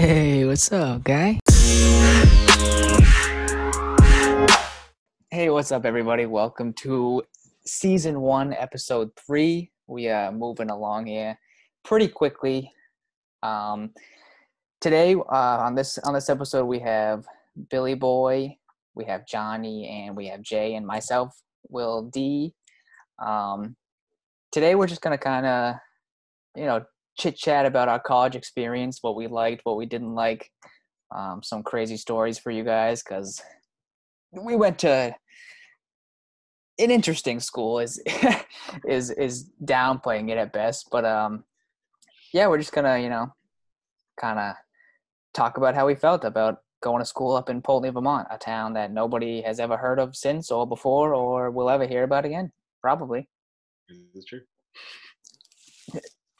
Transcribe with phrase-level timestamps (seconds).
[0.00, 1.38] Hey, what's up, guy?
[5.30, 6.24] Hey, what's up, everybody?
[6.24, 7.22] Welcome to
[7.66, 9.70] season one, episode three.
[9.88, 11.38] We are moving along here
[11.84, 12.72] pretty quickly.
[13.42, 13.90] Um,
[14.80, 17.26] today, uh, on this on this episode, we have
[17.68, 18.56] Billy Boy,
[18.94, 21.38] we have Johnny, and we have Jay and myself,
[21.68, 22.54] Will D.
[23.18, 23.76] Um,
[24.50, 25.74] today, we're just gonna kind of,
[26.56, 26.86] you know,
[27.18, 30.50] chit chat about our college experience, what we liked, what we didn't like,
[31.14, 33.40] um, some crazy stories for you guys because
[34.32, 35.14] we went to
[36.78, 38.02] an interesting school is
[38.88, 41.44] is is downplaying it at best but um
[42.32, 43.26] yeah we're just gonna you know
[44.18, 44.54] kind of
[45.34, 48.72] talk about how we felt about going to school up in Poultney, Vermont, a town
[48.74, 52.50] that nobody has ever heard of since or before or will ever hear about again.
[52.80, 53.28] Probably.
[53.88, 54.40] This is true.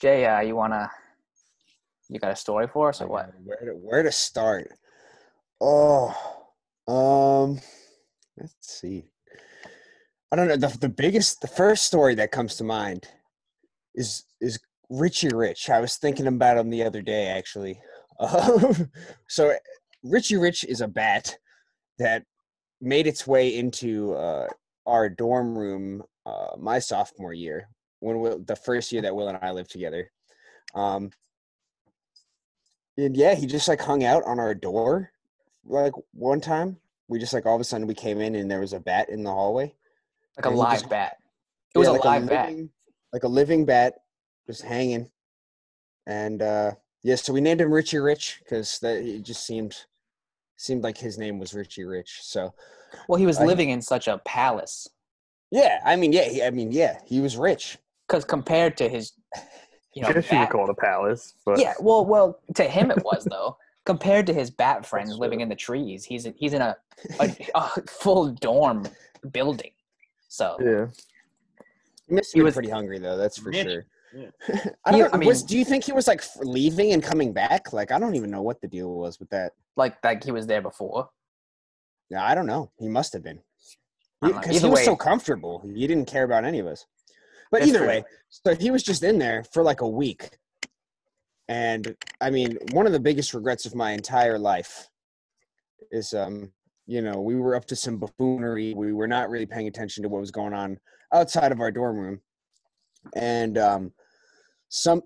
[0.01, 0.91] Jay, uh, you wanna
[2.09, 3.33] you got a story for us or what?
[3.45, 4.73] Where to, where to start?
[5.61, 6.15] Oh,
[6.89, 7.61] um,
[8.37, 9.05] let's see.
[10.33, 10.57] I don't know.
[10.57, 13.09] The, the biggest, the first story that comes to mind
[13.95, 15.71] is is Richie Rich.
[15.71, 17.81] I was thinking about him the other day, actually.
[18.19, 18.91] Um,
[19.29, 19.55] so
[20.03, 21.37] Richie Rich is a bat
[21.99, 22.25] that
[22.81, 24.49] made its way into uh,
[24.87, 27.69] our dorm room uh, my sophomore year,
[28.01, 30.11] when we, the first year that Will and I lived together.
[30.75, 31.11] Um,
[32.97, 35.11] and yeah, he just like hung out on our door
[35.65, 36.77] like one time.
[37.09, 39.09] We just like all of a sudden we came in and there was a bat
[39.09, 39.75] in the hallway.
[40.37, 41.17] Like a live just- bat.
[41.75, 42.49] It was Yeah, a like live bat.
[42.49, 42.71] living,
[43.13, 43.95] like a living bat,
[44.47, 45.09] just hanging.
[46.07, 49.77] And uh yeah, so we named him Richie Rich because that it just seemed
[50.57, 52.21] seemed like his name was Richie Rich.
[52.23, 52.53] So
[53.09, 54.89] Well, he was living in such a palace
[55.53, 57.77] yeah, I mean, yeah, he, I mean, yeah, he was rich.
[58.11, 59.13] Because compared to his,
[59.95, 62.65] you know, Guess you would bat- call it a palace, but yeah, well, well, to
[62.65, 63.57] him it was though.
[63.87, 66.77] Compared to his bat friends living in the trees, he's he's in a,
[67.19, 68.87] a, a full dorm
[69.33, 69.71] building.
[70.29, 70.87] So yeah.
[72.07, 73.17] He must He was- pretty hungry though.
[73.17, 73.63] That's for Rich.
[73.67, 73.87] sure.
[74.15, 74.27] Yeah.
[74.85, 75.09] I don't He- know.
[75.13, 77.73] I was, mean- do you think he was like leaving and coming back?
[77.73, 79.53] Like I don't even know what the deal was with that.
[79.77, 81.09] like like he was there before.
[82.11, 82.71] Yeah, I don't know.
[82.79, 83.41] He must have been
[84.23, 84.41] I don't know.
[84.43, 85.63] because he Either was so comfortable.
[85.75, 86.85] He didn't care about any of us.
[87.51, 87.89] But That's either true.
[87.89, 90.31] way, so he was just in there for like a week.
[91.49, 94.89] And I mean, one of the biggest regrets of my entire life
[95.91, 96.53] is um,
[96.87, 98.75] you know, we were up to some buffoonery.
[98.75, 100.79] We were not really paying attention to what was going on
[101.13, 102.21] outside of our dorm room.
[103.15, 103.93] And um
[104.69, 105.03] some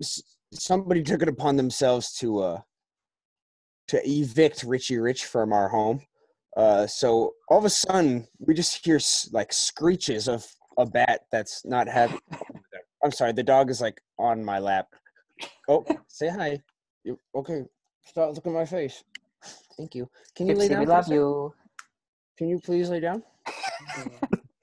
[0.52, 2.60] somebody took it upon themselves to uh
[3.88, 6.00] to evict Richie Rich from our home.
[6.56, 8.98] Uh, so all of a sudden, we just hear
[9.32, 10.46] like screeches of
[10.78, 12.18] a bat that's not having.
[13.04, 14.88] I'm sorry, the dog is like on my lap.
[15.68, 16.60] Oh, say hi.
[17.04, 17.62] You, okay,
[18.04, 19.04] stop looking at my face.
[19.76, 20.08] Thank you.
[20.34, 20.80] Can you lay down?
[20.80, 21.52] we love you.
[22.38, 23.22] Can you please lay down?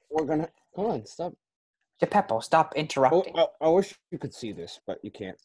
[0.10, 1.06] We're gonna come on.
[1.06, 1.34] Stop.
[2.00, 3.38] Geppetto, stop Oh, interrupting.
[3.38, 5.38] I, I wish you could see this, but you can't.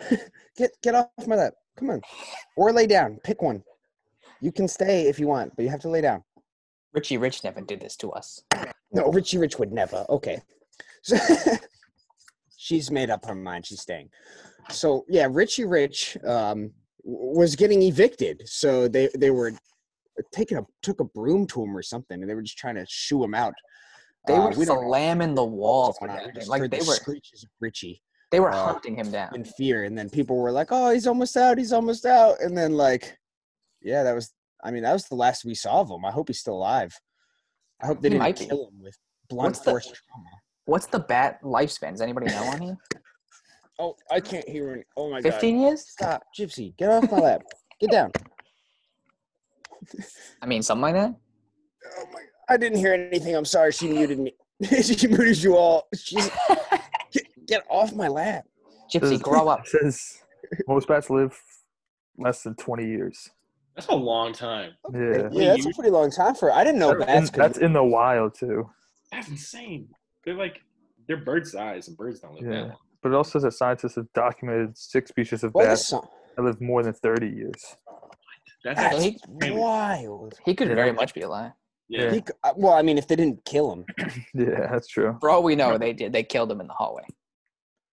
[0.56, 1.54] get get off my lap.
[1.76, 2.02] Come on,
[2.56, 3.18] or lay down.
[3.22, 3.62] Pick one.
[4.40, 6.24] You can stay if you want, but you have to lay down.
[6.92, 8.42] Richie Rich never did this to us.
[8.92, 10.04] No, Richie Rich would never.
[10.08, 10.40] Okay.
[11.02, 11.16] So
[12.56, 13.66] she's made up her mind.
[13.66, 14.10] She's staying.
[14.70, 16.72] So yeah, Richie Rich um,
[17.02, 18.42] was getting evicted.
[18.46, 19.52] So they they were
[20.32, 22.86] taking a took a broom to him or something, and they were just trying to
[22.88, 23.54] shoo him out.
[24.26, 26.24] They Uh, were we don't know slamming the walls going with on.
[26.26, 26.40] We everything.
[26.40, 29.34] just Like they the were screeches of Richie they were uh, hunting him down.
[29.34, 31.58] in fear, and then people were like, "Oh, he's almost out.
[31.58, 33.16] He's almost out." And then like,
[33.82, 34.32] yeah, that was.
[34.62, 36.04] I mean, that was the last we saw of him.
[36.04, 36.94] I hope he's still alive.
[37.82, 38.46] I hope they He didn't might be.
[38.46, 38.96] kill him with
[39.28, 40.28] blunt What's the- force trauma.
[40.66, 41.90] What's the bat lifespan?
[41.90, 42.76] Does anybody know on here?
[43.78, 44.82] Oh, I can't hear any.
[44.96, 45.88] Oh my Fifteen years?
[45.88, 46.76] Stop, Gypsy.
[46.76, 47.42] Get off my lap.
[47.80, 48.12] Get down.
[50.40, 51.14] I mean, something like that.
[51.98, 52.20] Oh my.
[52.48, 53.34] I didn't hear anything.
[53.34, 53.72] I'm sorry.
[53.72, 54.34] She muted me.
[54.82, 55.88] she muted you all.
[55.96, 56.30] She's
[57.12, 58.44] get, get off my lap.
[58.92, 59.66] Gypsy, grow up.
[59.66, 60.22] Says
[60.68, 61.36] most bats live
[62.18, 63.30] less than 20 years.
[63.74, 64.72] That's a long time.
[64.92, 65.28] Yeah.
[65.32, 66.52] Yeah, that's a pretty long time for.
[66.52, 67.42] I didn't know That's in, bats could.
[67.42, 68.68] that's in the wild too.
[69.10, 69.88] That's insane.
[70.24, 70.60] They're like
[71.08, 72.60] they're bird size, and birds don't live that Yeah.
[72.64, 72.76] long.
[73.02, 76.06] But it also says that scientists have documented six species of What bats some?
[76.36, 77.76] that live more than 30 years.
[78.64, 79.54] That's That's actually crazy.
[79.56, 80.34] wild.
[80.44, 80.74] He could Yeah.
[80.76, 81.52] very much be alive.
[81.88, 82.12] yeah.
[82.12, 83.84] He, uh, well, I mean, if they didn't kill him,
[84.34, 85.16] Yeah, that's true.
[85.20, 86.12] For all we know, they did.
[86.12, 87.02] They killed him in the hallway.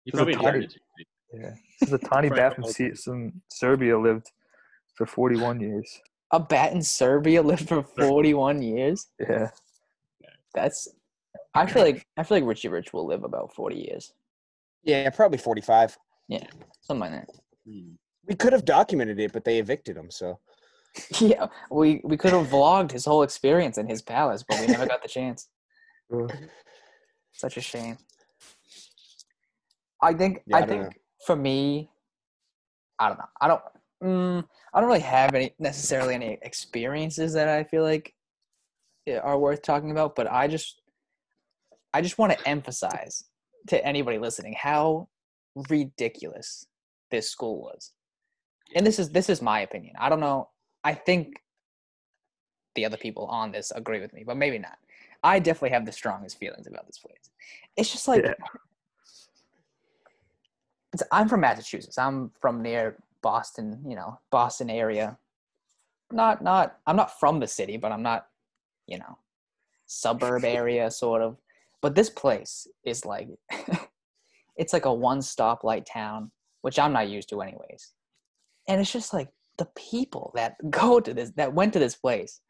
[0.05, 1.07] He There's a probably tiny- deserved it.
[1.33, 1.55] Yeah.
[1.81, 2.73] There's a tiny bat from, okay.
[2.73, 4.33] Se- from Serbia lived
[4.97, 6.01] for 41 years.
[6.33, 9.07] A bat in Serbia lived for forty-one years.
[9.21, 9.51] Yeah.
[10.55, 10.89] That's.
[11.55, 14.13] I feel like I feel like Richie Rich will live about forty years,
[14.83, 15.97] yeah, probably forty-five.
[16.29, 16.45] Yeah,
[16.83, 17.29] something like that.
[17.65, 17.93] Hmm.
[18.27, 20.11] We could have documented it, but they evicted him.
[20.11, 20.41] So
[21.21, 24.87] Yeah, we we could have vlogged his whole experience in his palace, but we never
[24.87, 25.49] got the chance.
[27.33, 27.99] Such a shame.
[30.03, 30.91] I think Yeah, I, I don't think know.
[31.27, 31.91] for me,
[32.99, 33.25] I don't know.
[33.41, 33.63] I don't.
[34.03, 34.45] Mm,
[34.75, 38.15] I don't really have any necessarily any experiences that I feel like
[39.23, 40.17] are worth talking about.
[40.17, 40.83] But I just,
[41.95, 43.25] I just want to emphasize
[43.69, 45.09] to anybody listening how
[45.71, 46.67] ridiculous
[47.11, 47.93] this school was.
[48.75, 49.95] And this is this is my opinion.
[49.99, 50.51] I don't know.
[50.85, 51.43] I think
[52.75, 54.77] the other people on this agree with me, but maybe not.
[55.23, 57.31] I definitely have the strongest feelings about this place.
[57.77, 58.35] It's just like Yeah.
[60.93, 61.97] it's, I'm from Massachusetts.
[61.97, 65.19] I'm from near Boston, you know, Boston area.
[66.13, 68.27] Not not I'm not from the city, but I'm not,
[68.87, 69.19] you know,
[69.87, 71.37] suburb area sort of.
[71.83, 73.29] But this place is like
[74.57, 76.31] it's like a one stoplight town,
[76.63, 77.93] which I'm not used to anyways.
[78.69, 79.29] And it's just like
[79.59, 82.41] the people that go to this that went to this place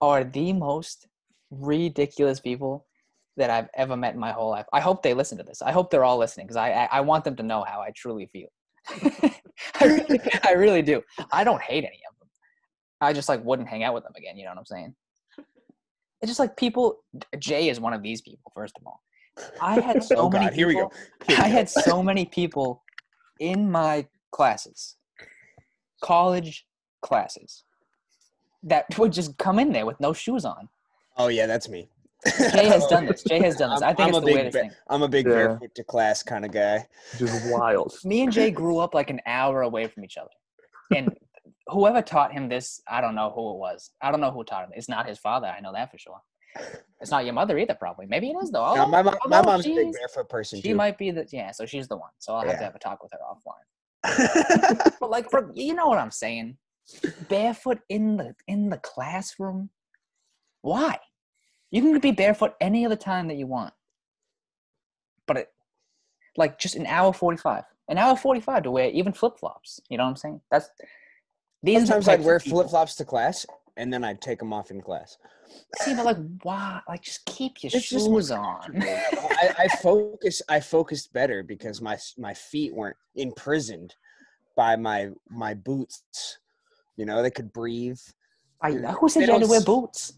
[0.00, 1.06] are the most
[1.50, 2.86] ridiculous people
[3.36, 4.66] that I've ever met in my whole life.
[4.72, 5.62] I hope they listen to this.
[5.62, 7.92] I hope they're all listening because I, I I want them to know how I
[7.96, 8.48] truly feel.
[8.90, 11.02] I, really, I really do.
[11.30, 12.28] I don't hate any of them.
[13.00, 14.36] I just like wouldn't hang out with them again.
[14.36, 14.94] You know what I'm saying?
[16.20, 17.00] It's just like people.
[17.38, 18.52] Jay is one of these people.
[18.54, 19.02] First of all,
[19.60, 20.46] I had oh so oh many.
[20.46, 20.90] god, here we go.
[21.26, 21.54] Here we I go.
[21.56, 22.82] had so many people
[23.40, 24.96] in my classes,
[26.00, 26.66] college
[27.02, 27.64] classes,
[28.62, 30.68] that would just come in there with no shoes on.
[31.16, 31.88] Oh yeah, that's me.
[32.52, 33.22] Jay has done this.
[33.28, 33.82] Jay has done this.
[33.82, 34.70] I'm- think I'm it's a the big weirdest ba- thing.
[34.88, 35.32] I'm a big Yeah.
[35.32, 36.86] barefoot to class kind of guy.
[37.18, 37.94] just wild.
[38.04, 40.30] Me and Jay grew up like an hour away from each other,
[40.94, 41.16] and
[41.68, 43.90] whoever taught him this, I don't know who it was.
[44.00, 44.70] I don't know who taught him.
[44.74, 45.46] It's not his father.
[45.46, 46.20] I know that for sure.
[47.00, 48.06] It's not your mother either, probably.
[48.06, 48.74] Maybe it is though.
[48.74, 50.74] No, my mom, my although mom's a big barefoot person She too.
[50.74, 51.50] might be the yeah.
[51.50, 52.10] So she's the one.
[52.18, 53.64] So I'll have to have a talk with her offline.
[55.00, 56.58] But like, for, you know what I'm saying?
[57.28, 59.70] Barefoot in the in the classroom.
[60.60, 60.98] Why?
[61.72, 63.72] You can be barefoot any other time that you want.
[65.26, 65.48] But it,
[66.36, 69.80] like, just an hour forty-five, an hour forty-five to wear even flip flops.
[69.88, 70.40] You know what I'm saying?
[70.50, 70.68] That's
[71.62, 71.80] these.
[71.80, 73.46] the Sometimes I'd wear flip flops to class,
[73.78, 75.16] and then I'd take them off in class.
[75.80, 76.80] See, but like, why?
[76.86, 78.74] Like, just keep your It's shoes on.
[78.82, 80.42] I, I focus.
[80.50, 83.94] I focused better because my my feet weren't imprisoned
[84.56, 86.38] by my my boots.
[86.96, 88.00] You know, they could breathe.
[88.60, 90.12] I, They who said you had to wear boots?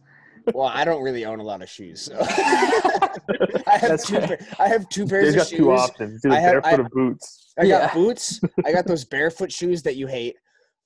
[0.52, 4.20] Well, I don't really own a lot of shoes, so I have two.
[4.20, 5.58] pa- I have two pairs They've of got shoes.
[5.58, 7.52] two options: I have- barefoot I- boots.
[7.58, 7.94] I got Yeah.
[7.94, 8.40] boots.
[8.64, 10.36] I got those barefoot shoes that you hate,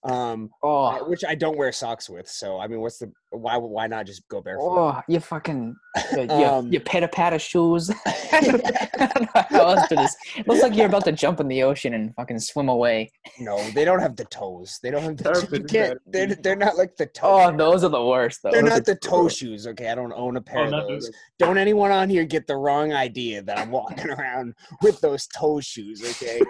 [0.04, 2.28] um, Oh, which I don't wear socks with.
[2.28, 3.56] So I mean, what's the why?
[3.56, 4.64] Why not just go barefoot?
[4.64, 5.74] oh, you fucking
[6.12, 7.90] your, your, Um, your pitter patter shoes.
[8.06, 10.16] I don't how else to this.
[10.36, 13.10] It looks like you're about to jump in the ocean and fucking swim away.
[13.40, 14.78] No, they don't have the toes.
[14.82, 15.24] They don't have the.
[15.24, 15.98] Perfect You can't.
[16.06, 17.48] They're, they're not like the toe.
[17.52, 18.50] Oh, those are the worst though.
[18.52, 19.36] They're those not the toe gross.
[19.36, 19.66] shoes.
[19.66, 21.06] Okay, I don't own a pair Oh, of those.
[21.06, 21.10] those.
[21.38, 25.60] Don't anyone on here get the wrong idea that I'm walking around with those toe
[25.60, 26.02] shoes.
[26.22, 26.40] Okay,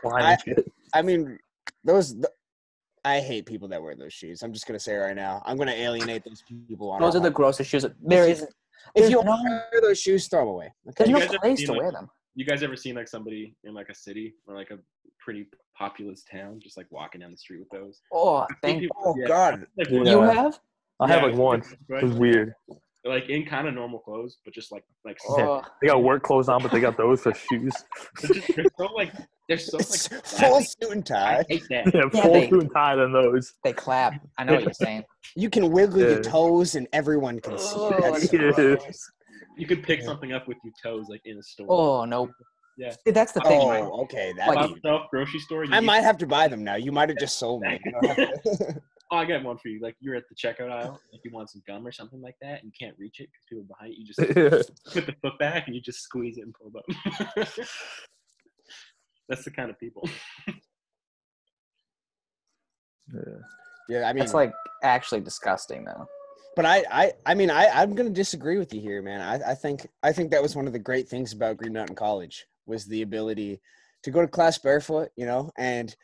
[0.00, 0.72] Climbing shit.
[0.94, 1.38] I mean
[1.84, 2.16] those.
[3.06, 4.42] Th- I hate people that wear those shoes.
[4.42, 5.42] I'm just gonna say right now.
[5.46, 6.90] I'm gonna alienate those people.
[6.90, 7.86] On Those our are the grossest shoes.
[8.00, 8.46] There is
[8.94, 10.72] If you no- wear those shoes, throw them away.
[10.84, 11.06] there's Okay.
[11.10, 12.08] You no guys ever place seen, to like- wear them.
[12.34, 14.78] You guys ever seen like somebody in like a city or like a
[15.18, 18.00] pretty populous town just like walking down the street with those?
[18.12, 19.26] Oh, thank people- Oh yeah.
[19.26, 19.66] God.
[19.76, 20.00] Like, Yeah.
[20.02, 20.60] you uh, have.
[21.00, 21.62] I have Yeah, like one.
[21.88, 22.02] right?
[22.02, 22.54] It was weird.
[23.06, 26.22] They're, like in kind of normal clothes, but just like like Oh, They got work
[26.22, 27.72] clothes on, but they got those for shoes.
[28.22, 29.12] they're, just, they're so like
[29.48, 31.14] they're so It's like full suit and tie.
[31.16, 31.44] I tie.
[31.48, 31.94] hate that.
[31.94, 33.52] Yeah, Yeah, full they- suit and tie than those.
[33.64, 34.14] they clap.
[34.38, 35.04] I know what you're saying.
[35.36, 37.74] You can wiggle your toes and everyone can see.
[37.76, 38.50] Oh, That's Yeah.
[38.52, 39.10] gross.
[39.56, 41.66] You could pick something up with your toes like in a store.
[41.70, 42.28] Oh no.
[42.78, 42.90] Yeah.
[43.06, 43.66] See, that's the thing.
[43.68, 43.82] right?
[43.82, 44.34] Oh, okay.
[44.36, 45.64] That Like- Pop stuff, grocery store.
[45.70, 46.74] I might have to buy them now.
[46.74, 47.80] You might have just sold me.
[49.10, 49.80] You don't have to- Oh, I got one for you.
[49.80, 52.62] Like you're at the checkout aisle, like you want some gum or something like that,
[52.62, 54.04] and you can't reach it because people behind you.
[54.04, 57.48] You just put the foot back and you just squeeze it and pull it up.
[59.28, 60.08] That's the kind of people.
[63.14, 63.20] Yeah.
[63.88, 66.06] yeah, I mean, it's like actually disgusting though.
[66.56, 69.20] but I, I, I mean, I, I'm gonna disagree with you here, man.
[69.20, 71.96] I, I think, I think that was one of the great things about Green Mountain
[71.96, 73.60] College was the ability
[74.02, 75.94] to go to class barefoot, you know, and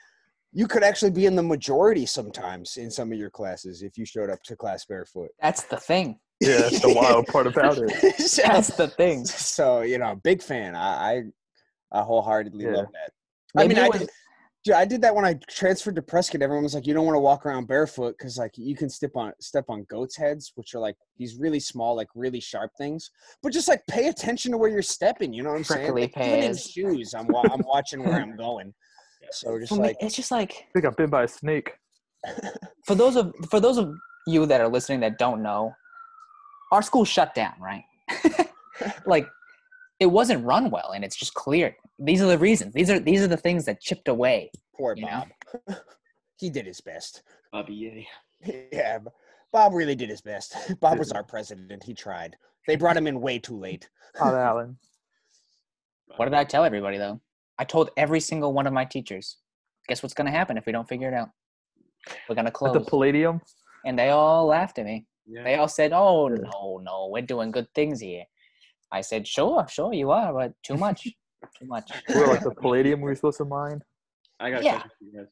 [0.53, 4.05] you could actually be in the majority sometimes in some of your classes if you
[4.05, 5.31] showed up to class barefoot.
[5.41, 6.19] That's the thing.
[6.43, 8.17] Yeah, that's the wild part about it.
[8.19, 9.25] so, That's the thing.
[9.25, 10.75] so, you know, big fan.
[10.75, 11.23] I,
[11.93, 12.79] I, I wholeheartedly Yeah.
[12.79, 13.13] love that.
[13.63, 14.11] I mean, I did,
[14.65, 16.43] dude, I did that when I transferred to Prescott.
[16.43, 19.13] Everyone was like, "You don't want to walk around barefoot because like you can step
[19.15, 23.09] on step on goats' heads, which are like these really small, like really sharp things.
[23.41, 25.33] But just like pay attention to where you're stepping.
[25.33, 25.93] You know what I'm saying?
[25.93, 28.75] Prickly Like, even in shoes, I'm wa- I'm watching where I'm going.
[29.33, 31.73] So just for me, like it's just like I've been by a snake.
[32.87, 33.95] for those of for those of
[34.27, 35.75] you that are listening that don't know,
[36.71, 37.85] our school shut down, right?
[39.07, 39.27] like
[40.01, 41.77] it wasn't run well, and it's just clear.
[41.99, 42.75] These are the reasons.
[42.75, 44.51] These are these are the things that chipped away.
[44.77, 45.25] poor you know?
[45.67, 45.79] Bob.
[46.39, 47.23] he did his best.
[47.53, 48.09] Bobby, yay.
[48.73, 48.99] Yeah,
[49.53, 50.57] Bob really did his best.
[50.81, 51.85] Bob was our president.
[51.85, 52.37] He tried.
[52.67, 53.89] They brought him in way too late.
[54.17, 54.79] Todd Allen.
[56.17, 57.21] What did I tell everybody though?
[57.63, 59.37] I told every single one of my teachers.
[59.89, 61.29] Guess what's gonna happen if we don't figure it out?
[62.29, 62.81] We're gonna At the.
[62.81, 63.41] Palladium.
[63.87, 65.07] and they all laughed at me.
[65.29, 65.45] Yeah.
[65.45, 66.39] They all said, "Oh Yeah.
[66.51, 68.25] no, no, we're doing good things here."
[68.91, 71.05] I said, "Sure, sure, you are, but too much,
[71.57, 73.81] too much." We were like the Palladium we were supposed to mine.
[74.41, 74.81] I got a Yeah.
[74.81, 75.31] question for you guys.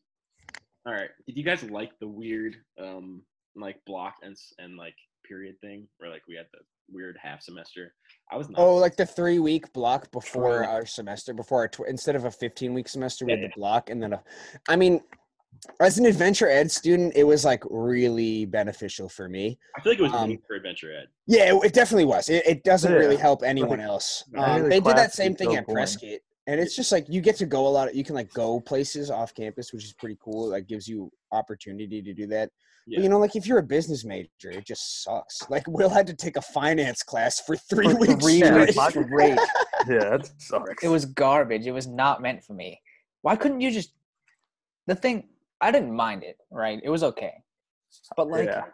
[0.87, 1.11] All right.
[1.27, 3.23] Did you guys like the weird, um,
[3.57, 4.95] like block and and like
[5.25, 6.61] period thing where like we had the
[6.93, 7.95] weird half semester?
[8.31, 8.61] I was not.
[8.61, 10.67] Oh, like the three week block before True.
[10.67, 13.55] our semester, before our tw- instead of a fifteen week semester, we Yeah, had the
[13.57, 14.23] block, and then a.
[14.69, 15.01] I mean,
[15.81, 19.59] as an adventure ed student, it was like really beneficial for me.
[19.77, 21.09] I feel like it was um, for adventure ed.
[21.27, 22.29] Yeah, it, it definitely was.
[22.29, 24.25] It, it doesn't really help anyone else.
[24.37, 25.83] Um, the they did that same thing so at boring.
[25.83, 27.89] Prescott, and it's just like you get to go a lot.
[27.89, 30.51] Of, you can like go places off campus, which is pretty cool.
[30.51, 32.51] Like gives you opportunity to do that.
[32.91, 32.97] Yeah.
[32.99, 35.39] But you know, like if you're a business major, it just sucks.
[35.49, 38.15] Like Will had to take a finance class for three For weeks.
[38.15, 38.75] three straight.
[38.77, 39.39] weeks straight.
[39.89, 40.83] Yeah, that sucks.
[40.85, 41.67] It was garbage.
[41.67, 42.81] It was not meant for me.
[43.23, 43.93] Why couldn't you just?
[44.89, 45.29] The thing,
[45.61, 46.37] I didn't mind it.
[46.51, 47.33] Right, it was okay.
[48.17, 48.65] But like, yeah,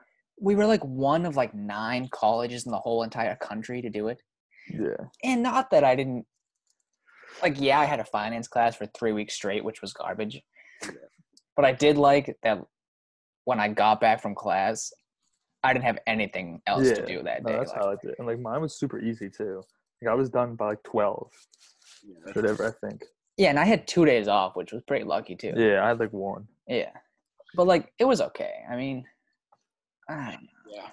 [0.40, 4.08] we were like one of like nine colleges in the whole entire country to do
[4.08, 4.22] it.
[4.70, 4.96] yeah.
[5.24, 6.24] and not that I didn't
[7.42, 10.40] like yeah, I had a finance class for three weeks straight, which was garbage.
[10.82, 10.90] Yeah.
[11.54, 12.62] But I did like that
[13.46, 14.92] when I got back from class,
[15.64, 17.56] I didn't have anything else to do that No, day.
[17.58, 18.14] that's like- how I did.
[18.18, 19.62] And like mine was super easy too.
[20.02, 21.30] Like I was done by like twelve,
[22.06, 23.02] Yeah, whatever I think.
[23.38, 25.54] yeah, and I had two days off, which was pretty lucky too.
[25.56, 26.46] Yeah, I had like one.
[26.68, 26.90] Yeah.
[27.54, 28.64] But like it was okay.
[28.70, 29.06] I mean,
[30.08, 30.48] I don't know.
[30.74, 30.88] yeah.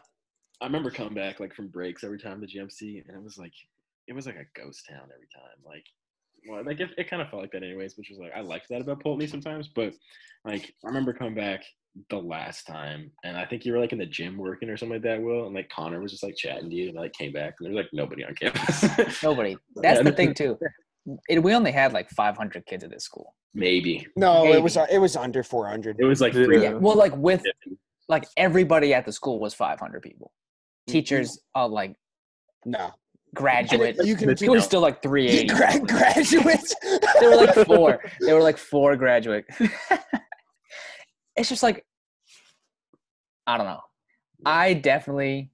[0.61, 3.53] I remember coming back like from breaks every time to GMC, and it was like
[4.07, 5.57] it was like a ghost town every time.
[5.65, 5.85] Like,
[6.47, 8.69] well, like it, it kind of felt like that anyways, which was like I liked
[8.69, 9.67] that about Poultney sometimes.
[9.67, 9.93] But
[10.45, 11.63] like I remember coming back
[12.09, 14.95] the last time, and I think you were like in the gym working or something
[14.95, 17.13] like that, Will, and like Connor was just like chatting to you, and I like
[17.13, 19.23] came back, and there was like nobody on campus.
[19.23, 19.55] Nobody.
[19.75, 20.57] That's the thing too.
[21.29, 23.35] It, we only had like 500 kids at this school.
[23.53, 25.97] Maybe No, it was it was under four hundred.
[25.99, 26.63] it was like three.
[26.63, 26.73] Yeah.
[26.73, 27.43] Well, like with
[28.09, 30.31] like everybody at the school was 500 people.
[30.87, 31.95] Teachers, uh, like
[32.65, 32.89] No,
[33.35, 33.97] graduate.
[34.03, 34.29] you can.
[34.31, 35.47] It was still like 380.
[35.53, 36.73] Gra- graduates.
[37.19, 37.99] They were like four.
[38.21, 39.45] They were like four graduate.
[41.35, 41.85] It's just like
[43.45, 43.81] I don't know.
[44.45, 45.51] I definitely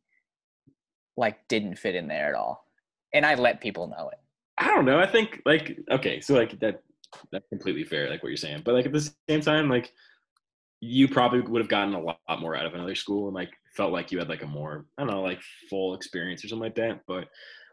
[1.18, 2.66] like didn't fit in there at all,
[3.14, 4.20] and I let people know it.
[4.58, 5.00] I don't know.
[5.00, 6.82] I think like okay, so like that
[7.32, 8.62] that's completely fair, like what you're saying.
[8.64, 9.92] But like at the same time, like
[10.82, 13.92] you probably would have gotten a lot more out of another school and like felt
[13.92, 16.76] like you had like a more I don't know like full experience or something like
[16.76, 17.02] that.
[17.08, 17.28] But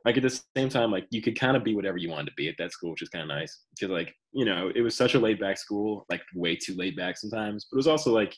[0.06, 2.36] like at the same time, like you could kind of be whatever you wanted to
[2.36, 4.94] be at that school, which is kind of nice because like you know it was
[4.94, 7.66] such a laid back school, like way too laid back sometimes.
[7.70, 8.34] But it was also like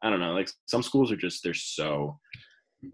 [0.00, 2.16] I don't know, like some schools are just they're so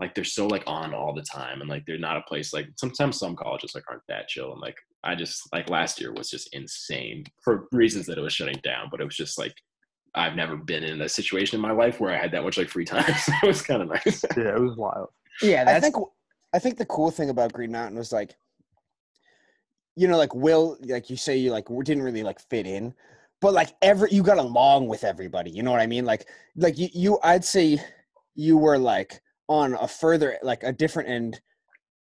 [0.01, 2.67] like they're so like on all the time and like they're not a place like
[2.77, 6.31] sometimes some colleges like aren't that chill and like I just like last year was
[6.31, 9.55] just insane for reasons that it was shutting down, but it was just like
[10.15, 12.71] I've never been in a situation in my life where I had that much like
[12.71, 13.05] free time.
[13.19, 14.25] So it was kind of nice.
[14.35, 15.09] Yeah, it was wild.
[15.43, 15.97] Yeah, I that's think
[16.55, 18.37] I think the cool thing about Green Mountain was like,
[19.97, 22.95] you know, like Will, like you say, you like didn't really like fit in,
[23.41, 25.51] but like every you got along with everybody.
[25.51, 26.05] You know what I mean?
[26.05, 27.81] Like, like you, you I'd say
[28.37, 31.41] you were like on a further, like a different end,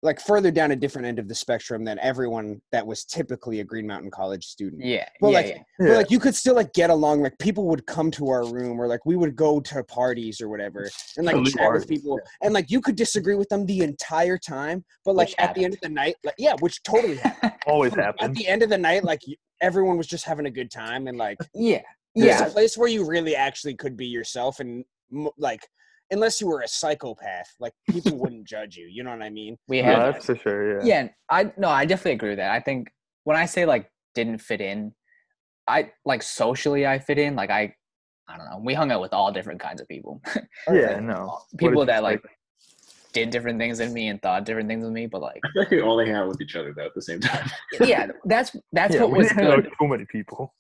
[0.02, 3.64] like further down a different end of the spectrum than everyone that was typically a
[3.64, 4.83] Green Mountain College student.
[4.83, 5.62] yeah, But, yeah, like, yeah.
[5.78, 7.21] But Yeah, like you could still like get along.
[7.21, 10.49] Like people would come to our room, or like we would go to parties or
[10.49, 12.21] whatever, and like Totally chat with parties, people.
[12.42, 15.64] And like you could disagree with them the entire time, but like Which at the
[15.64, 17.52] end of the night, like yeah, which totally happened.
[17.66, 18.30] always happened.
[18.30, 19.21] at the end of the night, like
[19.61, 21.83] everyone was just having a good time, and like yeah,
[22.14, 22.47] there's yeah.
[22.47, 24.85] a place where you really actually could be yourself, and
[25.37, 25.61] like
[26.11, 28.87] unless you were a psychopath, like people wouldn't judge you.
[28.87, 29.57] You know what I mean?
[29.69, 30.81] We Yeah, had that's for sure.
[30.85, 31.02] Yeah.
[31.02, 31.09] yeah.
[31.31, 32.50] I no, I definitely agree with that.
[32.50, 32.88] I think
[33.25, 34.93] when I say like didn't fit in,
[35.69, 37.37] I like socially I fit in.
[37.37, 37.75] Like I,
[38.29, 38.61] I don't know.
[38.62, 40.21] We hung out with all different kinds of people.
[40.69, 41.38] Oh, yeah, no.
[41.57, 42.23] people that it's like
[43.12, 45.07] did different things than me and thought different things than me.
[45.07, 47.02] But like, I feel like we only hang out with each other though at the
[47.02, 47.50] same time.
[47.81, 49.73] yeah, that's that's yeah, what we was didn't hang out good.
[49.81, 50.55] too many people.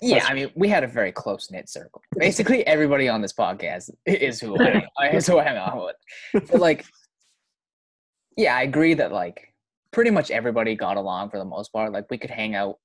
[0.00, 2.02] Yeah, I mean, we had a very close knit circle.
[2.18, 5.84] Basically, everybody on this podcast is who I hang- is who I hang out
[6.32, 6.50] with.
[6.50, 6.84] But like,
[8.36, 9.54] yeah, I agree that like
[9.92, 11.92] pretty much everybody got along for the most part.
[11.92, 12.78] Like, we could hang out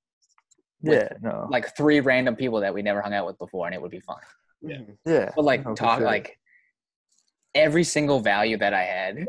[0.82, 1.48] with, Yeah, no.
[1.50, 4.00] like three random people that we never hung out with before, and it would be
[4.00, 4.18] fun.
[4.62, 4.78] Yeah.
[5.04, 5.30] Yeah.
[5.34, 6.06] But like no, talk sure.
[6.06, 6.38] like
[7.54, 9.26] every single value that I had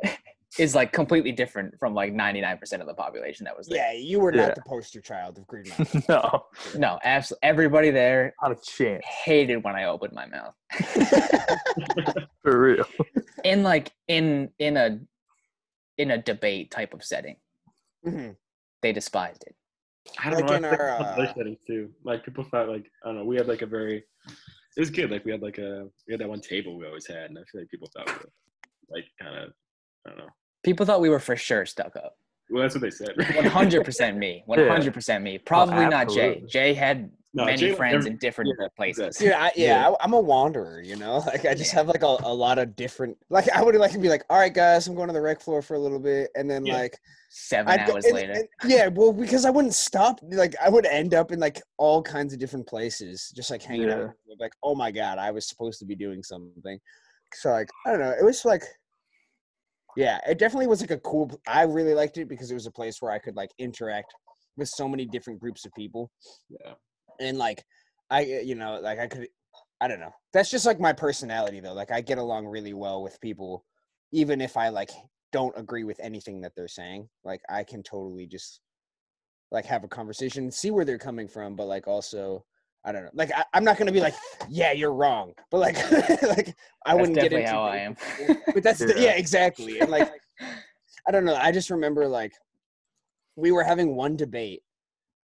[0.60, 3.94] is like completely different from like 99% of the population that was there.
[3.94, 4.48] Yeah, you were Yeah.
[4.48, 6.04] not the poster child of Green Mountain.
[6.10, 6.46] no,
[6.78, 7.48] No, absolutely.
[7.50, 9.04] Everybody there not a chance.
[9.06, 10.54] hated when I opened my mouth.
[12.44, 12.86] For real.
[13.44, 15.00] In like in in a
[15.98, 17.38] in a debate type of setting,
[18.06, 18.36] Mhm.
[18.82, 19.56] they despised it.
[20.20, 20.56] I don't Like know.
[20.58, 21.92] in I think our, other uh, settings too.
[22.04, 23.26] Like people thought like I don't know.
[23.26, 24.04] We had like a very.
[24.78, 25.12] It was good.
[25.12, 27.44] Like we had like a we had that one table we always had, and I
[27.52, 28.32] feel like people thought we were
[28.90, 29.54] like kind of
[30.06, 30.30] I don't know.
[30.64, 32.18] People thought we were for sure stuck up.
[32.50, 33.16] Well, that's what they said.
[33.18, 34.44] 100% me.
[34.48, 35.38] 100% me.
[35.38, 36.44] Probably oh, not Jay.
[36.48, 39.08] Jay had No, many Jay friends never- in different yeah, places.
[39.22, 39.28] exactly.
[39.28, 39.90] Dude, I, yeah, Yeah.
[39.90, 41.20] I, I'm a wanderer, you know.
[41.26, 41.80] Like I just Yeah.
[41.80, 43.18] have like a, a lot of different.
[43.30, 45.40] Like I would like to be like, all right, guys, I'm going to the rec
[45.40, 46.76] floor for a little bit, and then Yeah.
[46.78, 47.00] like
[47.30, 48.34] Seven I'd hours and- later.
[48.34, 50.20] and- yeah, well, because I wouldn't stop.
[50.22, 53.88] Like I would end up in like all kinds of different places, just like hanging
[53.88, 54.04] Yeah.
[54.04, 54.10] out.
[54.40, 56.78] Like, oh my god, I was supposed to be doing something.
[57.34, 58.12] So like I don't know.
[58.12, 58.64] It was like,
[59.98, 61.32] yeah, it definitely was like a cool.
[61.48, 64.14] I really liked it because it was a place where I could like interact
[64.58, 66.12] with so many different groups of people
[66.50, 66.74] Yeah.
[67.20, 67.64] and like
[68.10, 69.28] i uh, you know like i could
[69.80, 73.02] i don't know that's just like my personality though like i get along really well
[73.02, 73.66] with people
[74.12, 74.92] even if i like
[75.32, 78.60] don't agree with anything that they're saying like i can totally just
[79.52, 82.44] like have a conversation see where they're coming from but like also
[82.86, 84.16] i don't know like I, i'm not gonna be like
[84.50, 87.80] yeah you're wrong but like like i That's wouldn't get definitely into how I it.
[87.82, 88.38] am.
[88.54, 89.02] but that's the, Yeah.
[89.04, 90.10] yeah exactly and like
[91.08, 91.34] I don't know.
[91.36, 92.32] I just remember like
[93.36, 94.62] we were having one debate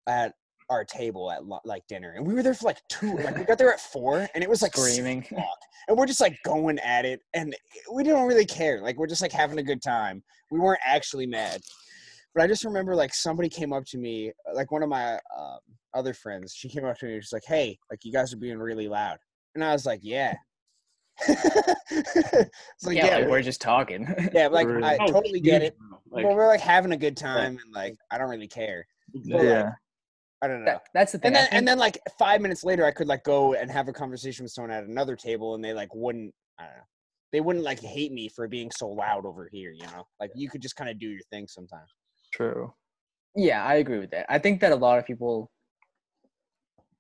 [0.08, 0.34] at
[0.70, 3.16] our table at like dinner, and we were there for like two.
[3.18, 5.20] Like we got there at four, and it was like Screaming.
[5.24, 5.58] o'clock,
[5.88, 7.56] and we're just like going at it, and
[7.92, 8.82] we didn't really care.
[8.82, 10.22] Like we're just like having a good time.
[10.52, 11.62] We weren't actually mad,
[12.36, 15.60] but I just remember like somebody came up to me, like one of my um,
[15.94, 16.54] other friends.
[16.56, 18.88] She came up to me, and she's like, "Hey, like you guys are being really
[18.88, 19.18] loud,"
[19.56, 20.34] and I was like, "Yeah."
[21.28, 24.08] it's like, yeah, yeah, like we- we're just talking.
[24.34, 24.84] yeah, like Really?
[24.84, 25.76] I Oh, totally get it.
[26.10, 28.86] Like, well, we're like having a good time, and like I don't really care.
[29.14, 29.48] exactly.
[29.48, 29.72] Yeah.
[30.42, 30.72] I don't know.
[30.74, 31.28] That- that's the thing.
[31.28, 33.88] And then, think- and then, like five minutes later, I could like go and have
[33.88, 36.34] a conversation with someone at another table, and they like wouldn't.
[36.60, 36.84] I don't know.
[37.32, 39.72] They wouldn't like hate me for being so loud over here.
[39.72, 41.90] You know, like you could just kind of do your thing sometimes.
[42.34, 42.74] True.
[43.36, 44.26] Yeah, I agree with that.
[44.30, 45.50] I think that a lot of people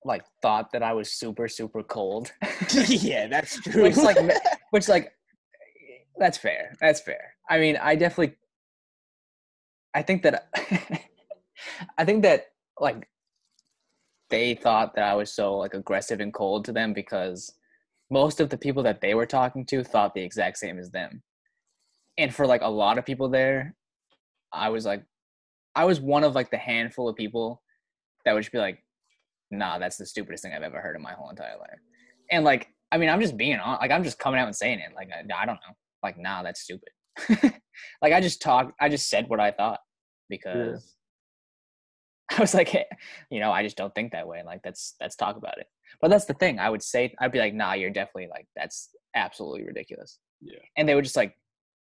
[0.06, 2.32] like thought that I was super super cold,
[2.88, 3.84] yeah, that's true.
[3.84, 4.18] which like
[4.72, 5.14] which like
[6.18, 6.74] that's fair.
[6.80, 7.36] That's fair.
[7.50, 8.36] I mean, I definitely
[9.94, 10.50] I think that
[11.98, 12.48] I think that
[12.80, 13.08] like
[14.30, 17.54] they thought that I was so like aggressive and cold to them because
[18.10, 21.22] most of the people that they were talking to thought the exact same as them.
[22.18, 23.76] And for like a lot of people there,
[24.52, 25.04] I was like
[25.76, 27.62] I was one of like the handful of people
[28.26, 28.84] that would just be like,
[29.58, 31.80] nah, that's the stupidest thing I've ever heard in my whole entire life.
[32.32, 34.80] And like, I mean, I'm just being on, like, I'm just coming out and saying
[34.80, 34.96] it.
[34.96, 35.76] Like, I, I don't know.
[36.04, 36.90] Like, nah, that's stupid.
[38.02, 39.80] like, I just talked, I just said what I thought
[40.30, 40.96] because
[42.32, 42.86] I was like, hey,
[43.30, 44.44] you know, I just don't think that way.
[44.46, 45.68] Like, let's, let's talk about it.
[46.02, 46.60] But that's the thing.
[46.60, 50.20] I would say, I'd be like, nah, you're definitely like, that's absolutely ridiculous.
[50.42, 50.60] Yeah.
[50.78, 51.36] And they would just like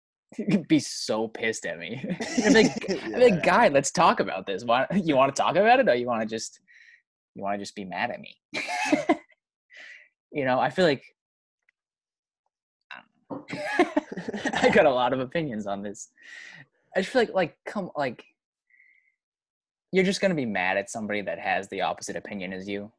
[0.68, 2.04] be so pissed at me.
[2.44, 4.64] I'd be like, I'd like, guy, let's talk about this.
[4.64, 6.60] Why you want to talk about it, or you want to just
[7.34, 8.36] you want to just be mad at me?
[10.32, 11.04] you know, I feel like
[12.90, 13.00] I.
[14.62, 16.08] I got a lot of opinions on this.
[16.94, 18.24] I just feel like like come like
[19.90, 22.92] you're just gonna be mad at somebody that has the opposite opinion as you,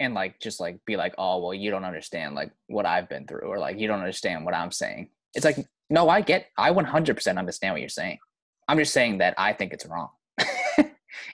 [0.00, 3.26] and like just like be like, oh well, you don't understand like what I've been
[3.26, 5.10] through, or like you don't understand what I'm saying.
[5.34, 8.18] It's like no, I get, I 100% understand what you're saying.
[8.68, 10.08] I'm just saying that I think it's wrong.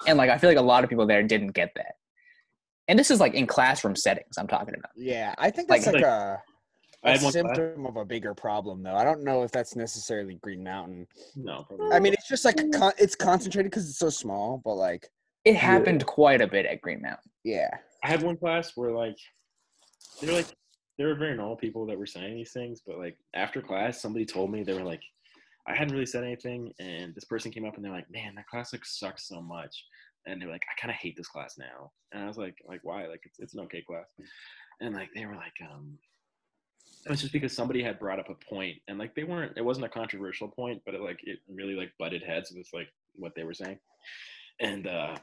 [0.07, 1.97] and like I feel like a lot of people there didn't get that.
[2.88, 4.90] And this is like in classroom settings I'm talking about.
[4.97, 6.42] yeah, I think that's like, Like, a,
[7.05, 8.95] I a had one class- symptom of a bigger problem, though.
[8.95, 11.07] I don't know if that's necessarily Green Mountain.
[11.37, 11.92] No, probably.
[11.92, 12.73] I mean, it's just like mm.
[12.77, 15.09] con- it's concentrated because it's so small, but like,
[15.45, 17.31] It happened quite a bit at Green Mountain.
[17.45, 17.71] yeah,
[18.05, 19.16] I had one class where like
[20.21, 20.47] they were like
[20.99, 24.27] they were very normal people that were saying these things, but like after class, somebody
[24.27, 25.03] told me they were like,
[25.66, 28.47] I hadn't really said anything, and this person came up and they're like, "Man, that
[28.49, 29.85] class like sucks so much,"
[30.26, 32.56] and they were like, "I kind of hate this class now," and I was like,
[32.66, 33.06] "Like why?
[33.06, 34.06] Like it's it's an okay class,"
[34.80, 35.98] and like they were like, um.
[37.04, 39.56] It was just because somebody had brought up a point, and like they weren't.
[39.56, 42.88] It wasn't a controversial point, but it like it really like butted heads with like
[43.16, 43.78] what they were saying,
[44.61, 45.16] and uh,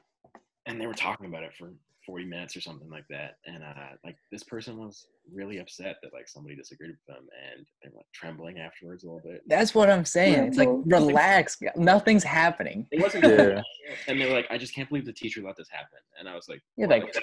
[0.65, 1.71] and they were talking about it for
[2.10, 3.36] 40 minutes or something like that.
[3.45, 7.67] And uh, like this person was really upset that like somebody disagreed with them and
[7.84, 9.43] they were like trembling afterwards a little bit.
[9.45, 10.45] That's what I'm saying.
[10.48, 11.60] It's like relax.
[11.76, 12.88] Nothing's happening.
[12.91, 13.62] It wasn't Yeah.
[14.08, 16.00] and they were like, I just can't believe the teacher let this happen.
[16.19, 17.13] And I was like, Yeah, "Why?" like-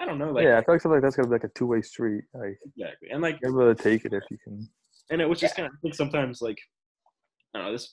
[0.00, 1.48] I don't know, like yeah, I feel like something like that's gonna be like a
[1.56, 2.24] two way street.
[2.34, 3.10] Like exactly.
[3.10, 4.68] And like you're able to take it if you can.
[5.10, 6.58] and it was just kind of I think sometimes like
[7.54, 7.92] I don't know this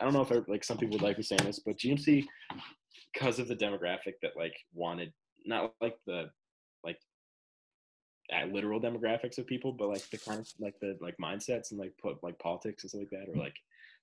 [0.00, 2.24] I don't know if I, like some people would like me saying this, but GMC
[3.12, 5.12] because of the demographic that like wanted
[5.44, 6.30] not like the
[6.82, 6.98] like
[8.32, 11.80] uh, literal demographics of people, but like the kind of like the like mindsets and
[11.80, 13.56] like put like politics and stuff like that, or like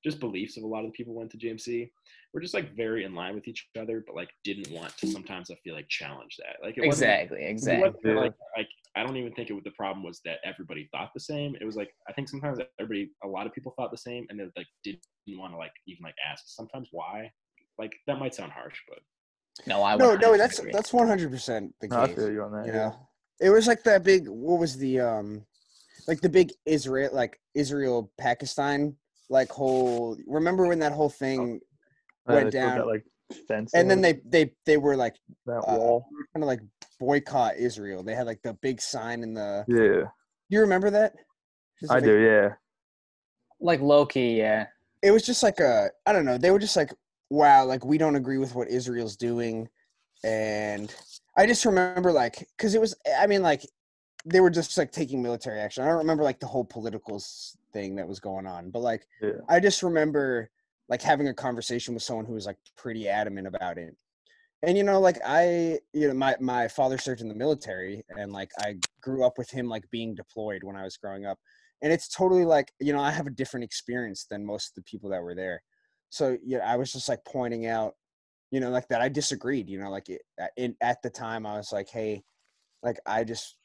[0.03, 1.91] just beliefs of a lot of the people went to GMC
[2.33, 5.51] were just like very in line with each other, but like didn't want to sometimes
[5.51, 6.57] I feel like challenge that.
[6.65, 7.43] Like Exactly.
[7.43, 8.13] Exactly.
[8.13, 11.19] like like I don't even think it was the problem was that everybody thought the
[11.19, 11.55] same.
[11.59, 14.39] It was like I think sometimes everybody a lot of people thought the same and
[14.39, 17.31] they like didn't want to like even like ask sometimes why.
[17.77, 18.99] Like that might sound harsh, but
[19.67, 20.71] No, I no, 100% no, that's agree.
[20.71, 22.15] that's one hundred percent the No, I case.
[22.15, 22.65] feel you on that.
[22.65, 22.77] you yeah.
[22.89, 23.07] know
[23.39, 25.45] it was like that big what was the um
[26.07, 28.95] like the big israel like israel pakistan
[29.29, 31.59] like whole remember when that whole thing
[32.27, 32.77] Uh, went they down.
[32.79, 33.05] That, like
[33.47, 33.71] fence.
[33.73, 36.05] and then they they they were like that uh, wall.
[36.33, 36.61] kind of like
[36.99, 40.07] boycott israel they had like the big sign in the Yeah, Do
[40.49, 41.13] you remember that
[41.79, 42.17] Just I like- do.
[42.19, 42.53] Yeah.
[43.59, 44.37] like low key.
[44.37, 44.67] Yeah.
[45.01, 46.91] it was just like a i don't know they were just like
[47.31, 49.67] wow like we don't agree with what israel's doing.
[50.23, 50.93] And
[51.35, 53.65] i just remember like because it was i mean like
[54.25, 55.83] they were just like taking military action.
[55.83, 57.19] I don't remember like the whole political
[57.73, 59.39] thing that was going on but like Yeah.
[59.49, 60.51] i just remember
[60.89, 63.95] like having a conversation with someone who was like pretty adamant about it.
[64.61, 68.31] And you know like i you know my my father served in the military and
[68.33, 71.39] like i grew up with him like being deployed when i was growing up.
[71.81, 74.83] And it's totally like you know i have a different experience than most of the
[74.83, 75.63] people that were there
[76.11, 77.95] so yeah i was just like pointing out
[78.51, 81.45] you know like that i disagreed you know like it, uh, in, at the time
[81.45, 82.21] i was like hey
[82.83, 83.57] like i just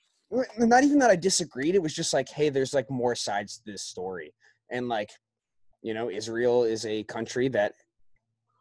[0.58, 3.72] not even that i disagreed it was just like hey there's like more sides to
[3.72, 4.32] this story
[4.70, 5.10] and like
[5.82, 7.72] you know israel is a country that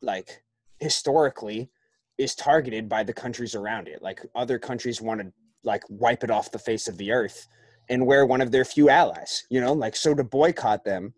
[0.02, 0.44] like
[0.80, 1.70] historically
[2.18, 5.32] is targeted by the countries around it like other countries want to
[5.64, 7.48] like wipe it off the face of the earth
[7.90, 11.14] and we're one of their few allies you know like so to boycott them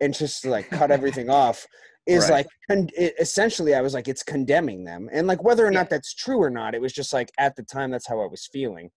[0.00, 1.66] and just like cut everything off
[2.06, 2.32] is Right.
[2.32, 5.08] like con- it, essentially i was like it's condemning them.
[5.12, 7.62] And like whether or not that's true or not it was just like at the
[7.62, 8.90] time that's how i was feeling.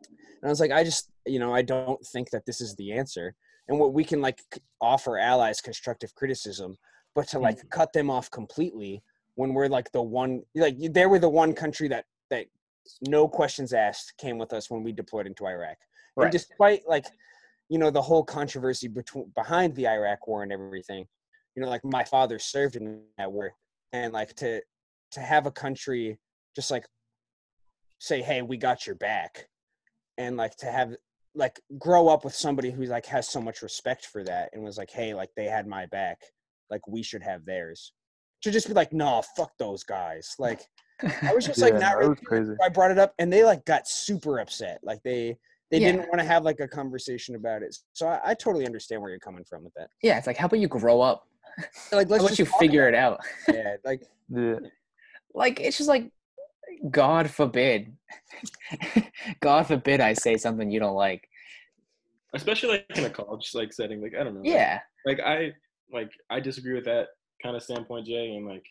[0.00, 2.92] And i was like i just you know i don't think that this is the
[2.92, 3.34] answer.
[3.68, 4.40] And what we can like
[4.80, 6.76] offer allies constructive criticism
[7.16, 7.70] but to like mm.
[7.70, 9.02] cut them off completely
[9.34, 12.46] when we're like the one like they were the one country that that
[13.08, 15.76] no questions asked came with us when we deployed into iraq.
[16.16, 17.06] And despite like
[17.68, 21.06] you know the whole controversy between behind the iraq war and everything
[21.54, 23.52] you know like my father served in that war
[23.92, 24.60] and like to
[25.10, 26.18] to have a country
[26.54, 26.86] just like
[27.98, 29.48] say hey we got your back
[30.18, 30.94] and like to have
[31.34, 34.78] like grow up with somebody who like has so much respect for that and was
[34.78, 36.18] like hey like they had my back
[36.70, 37.92] like we should have theirs
[38.42, 40.60] to just be like no fuck those guys like
[41.22, 42.56] i was just like not really.
[42.62, 44.80] I brought it up and they like got super upset.
[44.82, 45.36] Like they
[45.70, 45.92] they Yeah.
[45.92, 47.76] didn't want to have like a conversation about it.
[47.92, 49.90] So I, I totally understand where you're coming from with that.
[50.02, 50.16] Yeah.
[50.18, 51.26] It's like, how about you grow up?
[51.92, 53.20] Like How let's about you figure it out?
[53.48, 54.56] Yeah, like Yeah.
[55.34, 56.10] Like it's just like,
[56.90, 57.94] God forbid,
[59.40, 61.28] God forbid I say something you don't like.
[62.34, 64.40] especially like in a college like setting, like I don't know.
[64.44, 64.80] Yeah.
[65.04, 65.52] like I
[65.92, 67.08] like I disagree with that
[67.42, 68.64] kind of standpoint, Jay, and like,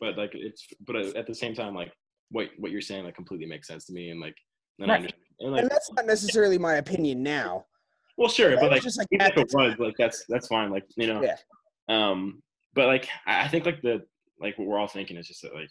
[0.00, 1.92] but like it's but uh, at the same time, like
[2.30, 4.34] what what you're saying like completely makes sense to me, and like
[4.78, 5.22] then I understand.
[5.40, 7.66] And, like, and that's not necessarily my opinion now.
[8.16, 10.46] well, sure, That but was like just, like, even if it was like that's that's
[10.48, 11.22] fine, like you know.
[11.22, 11.36] Yeah.
[11.88, 12.42] Um,
[12.74, 14.02] but like I I think like the
[14.40, 15.70] like what we're all thinking is just that like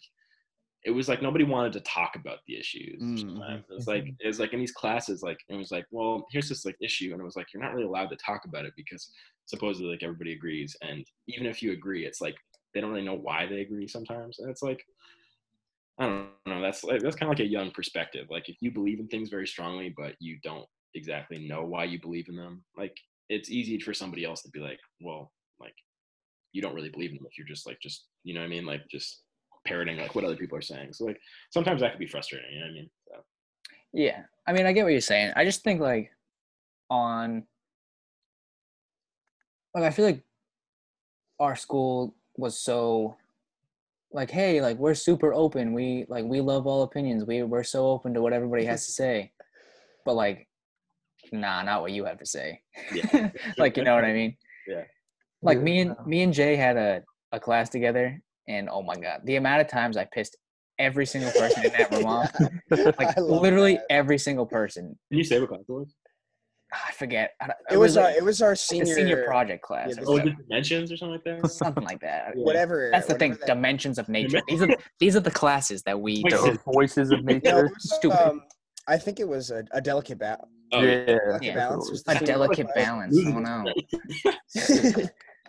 [0.84, 3.02] it was like nobody wanted to talk about the issues.
[3.02, 3.42] Mm-hmm.
[3.42, 6.48] It was like it was like in these classes, like it was like, well, here's
[6.48, 8.72] this like issue, and it was like you're not really allowed to talk about it
[8.76, 9.10] because
[9.46, 12.36] supposedly like everybody agrees, and even if you agree, it's like
[12.72, 14.84] they don't really know why they agree sometimes, and it's like
[15.98, 16.62] I don't know.
[16.62, 18.26] That's that's kind of like a young perspective.
[18.30, 22.00] Like if you believe in things very strongly, but you don't exactly know why you
[22.00, 22.96] believe in them, like
[23.28, 25.74] it's easy for somebody else to be like, well, like
[26.52, 28.50] you don't really believe in them if you're just like just you know what I
[28.50, 29.22] mean, like just
[29.66, 30.92] parroting like what other people are saying.
[30.92, 32.52] So like sometimes that could be frustrating.
[32.52, 32.90] You know what I mean?
[33.08, 33.14] So,
[33.92, 34.22] Yeah.
[34.46, 35.32] I mean, I get what you're saying.
[35.36, 36.10] I just think like
[36.90, 37.44] on
[39.74, 40.22] like I feel like
[41.38, 43.16] our school was so
[44.12, 47.86] like hey like we're super open we like we love all opinions we we're so
[47.88, 49.30] open to what everybody has to say
[50.04, 50.48] but like
[51.32, 52.60] nah not what you have to say
[52.92, 53.30] Yeah.
[53.58, 54.84] like you know what i mean Yeah.
[55.42, 55.64] like Yeah.
[55.64, 59.36] me and me and jay had a, a class together and oh my god the
[59.36, 60.36] amount of times i pissed
[60.78, 62.30] every single person in that room off.
[62.98, 63.86] Like literally that.
[63.90, 64.96] every single person.
[65.10, 65.92] Can you say what class it was?
[66.72, 67.32] I forget.
[67.40, 69.94] I It was our like it was our the senior, senior project class.
[69.96, 71.50] yeah, Oh, was it dimensions or something like that?
[71.50, 72.32] something like that.
[72.36, 72.42] Yeah.
[72.42, 72.90] whatever.
[72.92, 73.32] That's the thing.
[73.32, 74.40] that- Dimensions of nature.
[74.48, 74.68] These are
[75.00, 76.22] these are the classes that we.
[76.24, 77.66] Wait, voices of nature.
[77.66, 78.22] it was, Stupid.
[78.28, 78.42] Um,
[78.86, 80.44] I think it was a, a delicate balance.
[80.72, 81.54] Oh, yeah, delicate Yeah.
[81.54, 81.90] balance.
[81.90, 82.84] was A delicate class.
[82.86, 83.18] balance.
[83.26, 83.72] Oh no.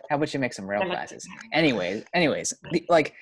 [0.08, 1.26] How about you make some real classes?
[1.52, 3.14] Anyways, anyways, the, like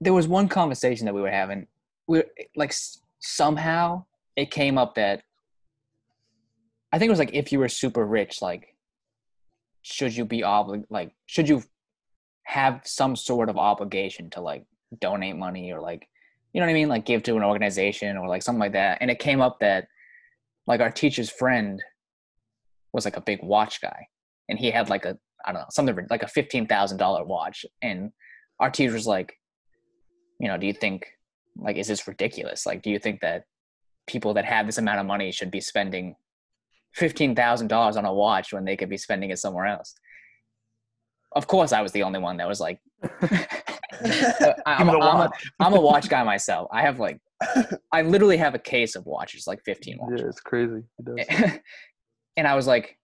[0.00, 1.66] there was one conversation that we were having.
[2.06, 2.22] We
[2.56, 2.72] like
[3.20, 4.04] somehow
[4.36, 5.22] it came up that
[6.92, 8.74] I think it was like if you were super rich, like
[9.82, 11.62] should you be oblig like should you
[12.44, 14.64] have some sort of obligation to like
[15.00, 16.06] donate money or like
[16.52, 18.98] you know what I mean, like give to an organization or like something like that.
[19.00, 19.88] And it came up that
[20.66, 21.82] like our teacher's friend
[22.92, 24.06] was like a big watch guy,
[24.48, 27.64] and he had like a I don't know something like a fifteen thousand dollar watch,
[27.80, 28.12] and
[28.60, 29.32] our teacher was like,
[30.38, 31.06] you know, do you think
[31.56, 32.66] like is this ridiculous?
[32.66, 33.44] Like, do you think that
[34.06, 36.16] people that have this amount of money should be spending
[36.94, 39.94] fifteen thousand dollars on a watch when they could be spending it somewhere else?
[41.34, 42.78] Of course, I was the only one that was like,
[43.12, 45.50] I'm, Give me the I'm a, watch.
[45.60, 46.68] I'm a watch guy myself.
[46.72, 47.18] I have like,
[47.92, 50.20] I literally have a case of watches, like 15 watches.
[50.20, 50.82] Yeah, it's crazy.
[51.02, 51.26] Does.
[52.36, 52.98] and I was like,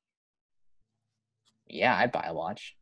[1.66, 2.77] yeah, I'd buy a watch.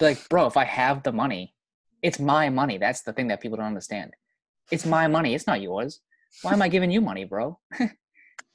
[0.00, 1.54] Like, bro, if I have the money,
[2.02, 2.78] it's my money.
[2.78, 4.12] That's the thing that people don't understand.
[4.70, 5.34] It's my money.
[5.34, 6.00] It's not yours.
[6.42, 7.58] Why am I giving you money, bro?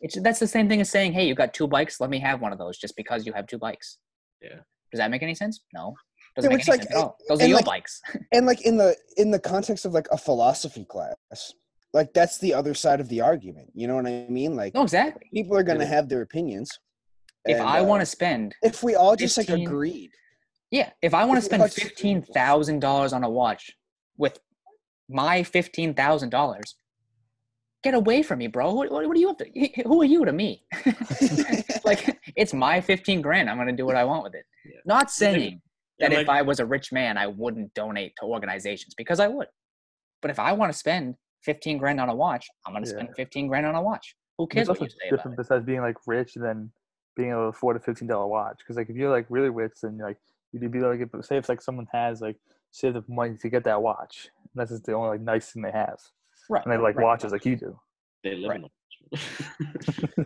[0.03, 1.99] It's that's the same thing as saying, hey, you've got two bikes.
[1.99, 3.97] Let me have one of those just because you have two bikes.
[4.41, 4.59] Yeah.
[4.91, 5.61] Does that make any sense?
[5.73, 5.95] No.
[6.35, 7.17] Doesn't Yeah, make any like- sense at all.
[7.27, 8.01] Those are and your like- bikes.
[8.31, 11.53] and like in the in the context of like a philosophy class
[11.93, 14.81] like that's the other side of the argument you know what i mean like no,
[14.81, 15.29] exactly.
[15.31, 16.79] people are going to have their opinions
[17.45, 20.09] If and, I uh, want to spend if we all just like agreed
[20.71, 23.63] Yeah, if I want to spend watch- fifteen thousand dollars on a watch
[24.17, 24.39] with
[25.07, 26.75] my fifteen thousand dollars,
[27.83, 28.73] get away from me, bro.
[28.73, 29.83] What, what, what do you have to?
[29.85, 30.63] Who are you to me?
[31.83, 33.49] like it's my fifteen grand.
[33.49, 34.45] I'm gonna do what I want with it.
[34.65, 34.79] Yeah.
[34.85, 35.61] Not saying
[35.99, 39.19] Yeah, that like- if I was a rich man, I wouldn't donate to organizations because
[39.19, 39.47] I would.
[40.21, 42.93] But if I want to spend fifteen grand on a watch, I'm gonna Yeah.
[42.93, 44.15] spend fifteen grand on a watch.
[44.37, 46.71] Who cares what you say different besides being like rich than
[47.15, 48.57] being able to afford a fifteen dollar watch.
[48.59, 50.17] Because like if you're like really rich, then like
[50.51, 52.37] you'd be like say if like someone has like
[52.71, 55.61] saved up money to get that watch, and that's just the only like nice thing
[55.61, 55.99] they have,
[56.49, 56.63] Right.
[56.63, 57.03] and they like right.
[57.03, 57.79] watches like you do.
[58.23, 58.55] They live Right.
[58.57, 58.69] in the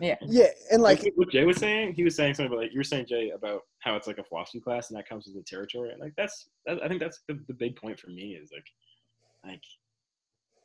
[0.02, 0.16] Yeah.
[0.22, 2.80] yeah and like like what Jay was saying, he was saying something about like you
[2.80, 5.44] were saying Jay about how it's like a philosophy class and that comes with the
[5.44, 5.92] territory.
[5.92, 8.66] And like that's that, I think that's the, the big point for me is like
[9.52, 9.62] like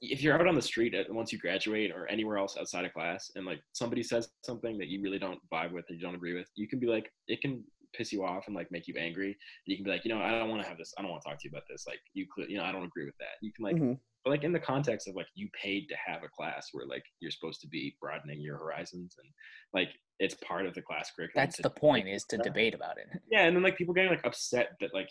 [0.00, 2.92] if you're out on the street at, once you graduate or anywhere else outside of
[2.92, 6.14] class and like somebody says something that you really don't vibe with or you don't
[6.16, 7.62] agree with, you can be like it can
[7.94, 9.26] piss you off and like make you angry.
[9.26, 9.36] and
[9.66, 10.92] You can be like, you know, I don't want to have this.
[10.98, 11.86] I don't want to talk to you about this.
[11.86, 13.36] Like you, cle- you know, I don't agree with that.
[13.42, 13.98] You can like Mhm.
[14.24, 17.04] But like in the context of like you paid to have a class where like
[17.20, 19.28] you're supposed to be broadening your horizons and
[19.74, 21.46] like it's part of the class curriculum.
[21.46, 23.06] That's the point is to debate about it.
[23.30, 25.10] Yeah, and then like people getting like upset that like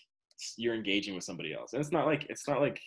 [0.58, 2.80] you're engaging with somebody else, and it's not like it's not like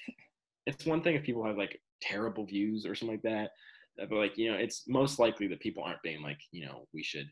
[0.66, 3.50] it's one thing if people have like terrible views or something like that,
[4.02, 6.86] uh, but like you know it's most likely that people aren't being like you know
[6.94, 7.28] we should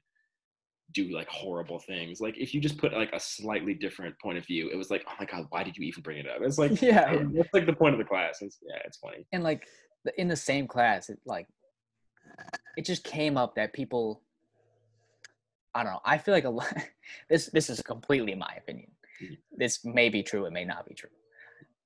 [0.92, 2.20] do like horrible things.
[2.20, 5.04] Like if you just put like a slightly different point of view, it was like
[5.08, 6.40] oh my god, why did you even bring it up?
[6.42, 7.22] It's like Yeah.
[7.34, 8.42] that's like the point of the class.
[8.42, 9.26] It's, yeah, it's funny.
[9.32, 9.66] and like
[10.18, 11.46] in the same class it like
[12.76, 14.20] it just came up that people
[15.74, 16.66] i don't know i feel like a lot
[17.30, 18.90] this this is completely my opinion
[19.22, 19.38] Mhm.
[19.56, 21.10] this may be true it may not be true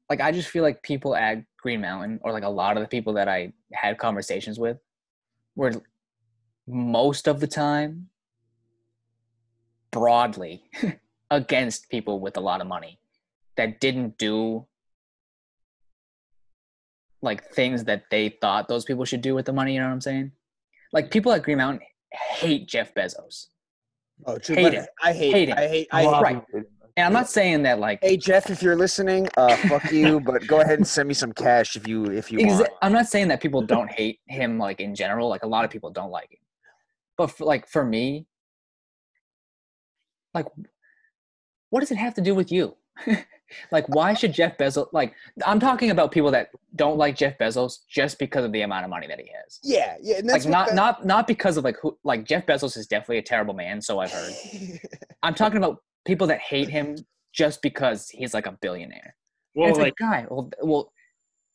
[0.09, 2.88] like i just feel like people at green mountain or like a lot of the
[2.88, 4.79] people that i had conversations with
[5.57, 5.73] were
[6.66, 8.09] most of the time
[9.90, 10.64] broadly
[11.31, 12.99] against people with a lot of money
[13.57, 14.66] that didn't do
[17.22, 19.75] like things that they thought those people should do with the money.
[19.75, 20.33] You know what I'm saying?
[20.92, 21.81] Like people at Green Mountain
[22.12, 23.46] hate Jeff Bezos,
[24.25, 25.59] oh true, hate i hate Hate him.
[25.59, 26.42] i hate i of right.
[26.53, 26.64] hate
[26.96, 30.46] and I'm not saying that like hey jeff if you're listening uh fuck you but
[30.46, 33.07] go ahead and send me some cash if you if you exa- want I'm not
[33.09, 35.29] saying that people don't hate him like in general.
[35.29, 36.38] Like a lot of people don't like him,
[37.18, 38.27] but for, like for me,
[40.37, 40.46] like
[41.70, 42.77] what does it have to do with you?
[43.70, 45.12] like why should Jeff Bezos like
[45.44, 48.90] I'm talking about people that don't like Jeff Bezos just because of the amount of
[48.90, 49.61] money that he has.
[49.62, 52.25] yeah yeah and Like that's what not the- not not because of like who like
[52.25, 54.33] Jeff Bezos is definitely a terrible man, so I've heard.
[55.22, 56.96] I'm talking about people that hate him
[57.35, 59.14] just because he's like a billionaire.
[59.55, 60.92] Well, it's like like, guy, well, well,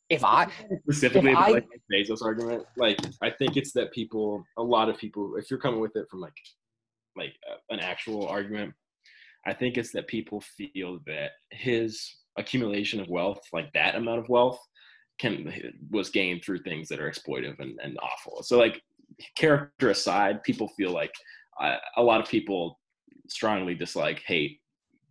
[0.08, 0.46] if I,
[0.84, 4.88] specifically If about, I- like Bezos argument, like I think it's that people, a lot
[4.88, 6.34] of people, if you're coming with it from like
[7.16, 8.74] like uh, an actual argument,
[9.46, 14.28] I think it's that people feel that his accumulation of wealth, like that amount of
[14.28, 14.60] wealth,
[15.18, 15.52] can
[15.90, 18.42] was gained through things that are exploitive and, and awful.
[18.42, 18.82] So like
[19.36, 21.12] character aside, people feel like
[21.60, 22.80] uh, a lot of people
[23.28, 24.60] strongly dislike, hate,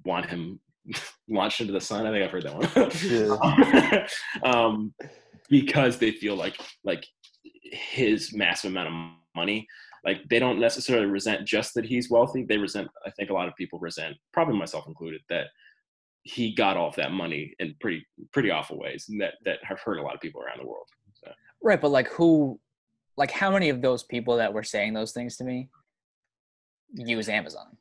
[0.05, 0.59] want him
[1.29, 2.05] launched into the sun.
[2.05, 4.07] I think I've heard that
[4.41, 4.53] one.
[4.55, 4.93] um,
[5.49, 7.05] because they feel like like
[7.43, 8.93] his massive amount of
[9.35, 9.67] money
[10.03, 13.47] like they don't necessarily resent just that he's wealthy they resent i think a lot
[13.47, 15.47] of people resent probably myself included that
[16.23, 19.79] he got all of that money in pretty pretty awful ways and that that have
[19.79, 20.87] hurt a lot of people around the world
[21.23, 21.31] so.
[21.63, 22.59] Right, but like who,
[23.17, 25.69] like how many of those people that were saying those things to me
[26.93, 27.77] use Amazon?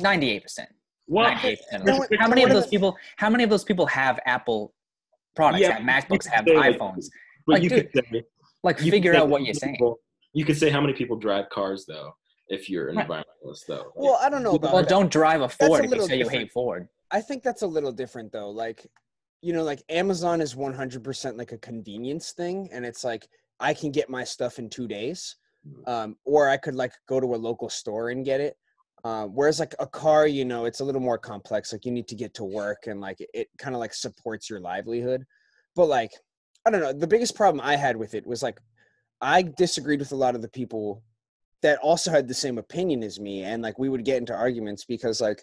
[0.00, 0.70] Ninety-eight percent.
[1.06, 1.84] well Ninety-eight percent.
[1.84, 2.96] No, How many of those people?
[3.16, 4.72] How many of those people have Apple
[5.34, 5.62] products?
[5.62, 6.26] Yeah, have MacBooks?
[6.28, 7.06] Have could say, like, iPhones?
[7.46, 8.22] like, you dude, say
[8.62, 9.74] Like figure out what you're saying.
[9.74, 9.98] people-
[10.34, 12.14] you could say how many people drive cars though
[12.48, 13.08] if you're an Right.
[13.08, 14.88] environmentalist though Well, I don't know about Well, that.
[14.90, 16.42] don't drive a a Ford if you little say you different.
[16.42, 16.88] hate Ford.
[17.10, 18.50] I think that's a little different though.
[18.50, 18.86] Like,
[19.40, 22.68] you know, like Amazon is 100% like a convenience thing.
[22.72, 23.26] And it's like,
[23.60, 25.36] I can get my stuff in two days.
[25.86, 28.56] Um, or I could like go to a local store and get it.
[29.04, 31.72] Um, whereas like a car, you know, it's a little more complex.
[31.72, 34.48] Like you need to get to work and like it, it kind of like supports
[34.50, 35.24] your livelihood.
[35.76, 36.10] But like,
[36.66, 36.92] I don't know.
[36.92, 38.58] The biggest problem I had with it was like,
[39.24, 41.02] I disagreed with a lot of the people
[41.62, 43.42] that also had the same opinion as me.
[43.42, 45.42] And like, we would get into arguments because like,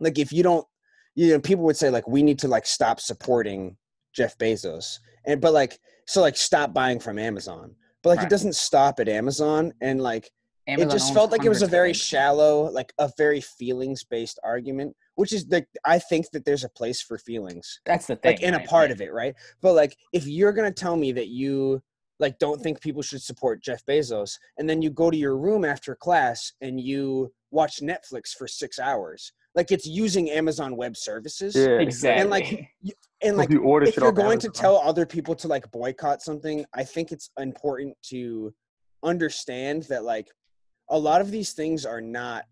[0.00, 0.66] like if you don't
[1.14, 3.76] you know people would say like we need to like stop supporting
[4.14, 8.26] jeff bezos and but like so like stop buying from amazon but like Right.
[8.26, 10.30] it doesn't stop at amazon and like
[10.66, 14.38] Amazon it just felt like it was a very shallow like a very feelings based
[14.44, 18.32] argument which is like i think that there's a place for feelings That's the thing.
[18.32, 21.28] like in a part of it right but like if you're gonna tell me that
[21.28, 21.82] you
[22.18, 24.38] like don't think people should support jeff bezos.
[24.58, 28.78] And then you go to your room after class and you watch netflix for six
[28.78, 29.32] hours.
[29.54, 31.54] Like it's using amazon web services.
[31.54, 31.78] Yeah.
[31.78, 32.20] Exactly.
[32.20, 35.34] And, like, and If like you order if you're off going to tell other people
[35.36, 38.54] to like boycott something i think it's important to
[39.02, 40.28] understand that like
[40.90, 42.44] a lot of these things are not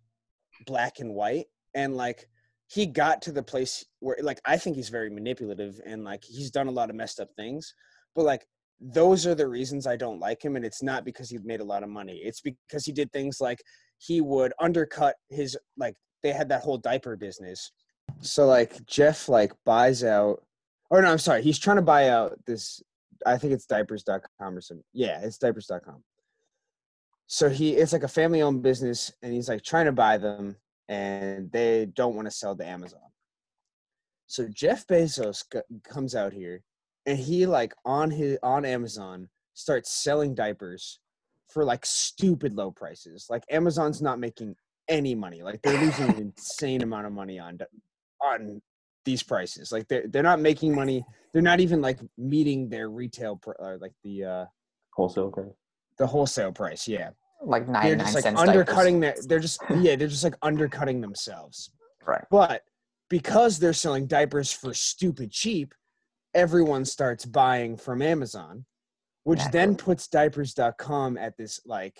[0.66, 1.46] black and white.
[1.74, 2.29] And like
[2.68, 6.50] he got to the place where like i think he's very manipulative and like he's
[6.50, 7.74] done a lot of messed up things.
[8.14, 8.46] But like
[8.80, 11.64] those are the reasons i don't like him and it's not because he made a
[11.64, 13.58] lot of money it's because he did things like
[13.98, 17.70] he would undercut his like they had that whole diaper business.
[18.20, 20.42] So like jeff like buys out
[20.90, 22.80] or no i'm sorry he's trying to buy out this
[23.26, 26.02] i think it's diapers.com or something yeah it's diapers.com
[27.26, 30.56] so he it's like a family owned business and he's like trying to buy them
[30.88, 33.00] and they don't want to sell to amazon.
[34.28, 35.42] So jeff bezos
[35.84, 36.62] comes out here
[37.07, 40.99] and he like on his on amazon starts selling diapers
[41.49, 44.55] for like stupid low prices like amazon's not making
[44.88, 47.59] any money like they're losing an insane amount of money on
[48.23, 48.61] on
[49.05, 53.37] these prices like they're, they're not making money they're not even like meeting their retail
[53.37, 54.45] pr- uh, like the uh
[54.95, 55.47] wholesale price.
[55.99, 57.11] the wholesale price yeah
[57.45, 57.83] like nine.
[57.85, 61.71] they're 99 just like cents undercutting their they're just yeah they're just like undercutting themselves
[62.07, 62.25] Right.
[62.31, 62.62] but
[63.09, 65.75] because they're selling diapers for stupid cheap
[66.37, 68.64] everyone starts buying from amazon
[69.25, 71.96] which then puts diapers.com at this like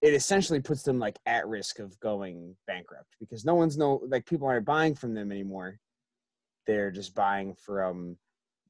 [0.00, 4.24] it essentially puts them like at risk of going bankrupt because no one's no like
[4.24, 5.78] people aren't buying from them anymore
[6.66, 8.16] they're just buying from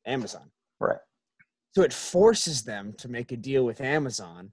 [0.06, 0.98] amazon Right.
[1.72, 4.50] so it forces them to make a deal with Amazon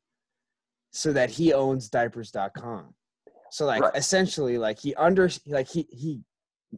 [0.92, 2.94] so that he owns diapers.com.
[3.52, 3.96] So like Right.
[3.96, 6.22] essentially like he under like he he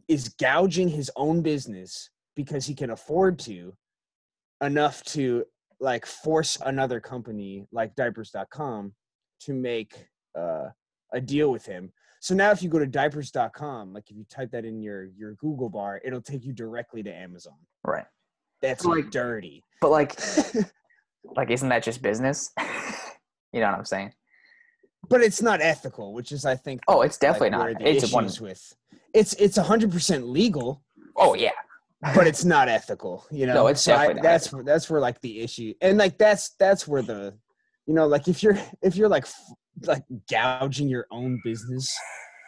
[0.06, 3.72] is gouging his own business because he can afford to
[4.62, 5.44] enough to
[5.80, 8.92] like force another company like diapers.com
[9.40, 10.06] to make
[10.38, 10.66] uh,
[11.12, 11.90] a deal with him.
[12.20, 15.34] So now if you go to diapers.com, like if you type that in your your
[15.34, 17.54] Google bar, it'll take you directly to Amazon.
[17.84, 18.04] Right.
[18.60, 19.64] That's Like- dirty.
[19.80, 20.20] But like,
[21.36, 22.50] like, isn't that just business?
[23.52, 24.12] you know what I'm saying?
[25.08, 26.82] but it's not ethical, which is I think.
[26.86, 27.82] Oh, it's definitely where not.
[27.82, 28.24] It's one.
[28.26, 28.74] issues with
[29.14, 30.82] it's it's hundred percent legal,
[31.16, 31.50] Oh yeah.
[32.14, 33.26] But it's not ethical.
[33.30, 36.54] You know, No, it's So I- that's that's where like the issue, and like that's
[36.58, 37.34] that's where the,
[37.86, 39.26] you know, like if you're if you're like
[39.86, 41.94] like gouging your own business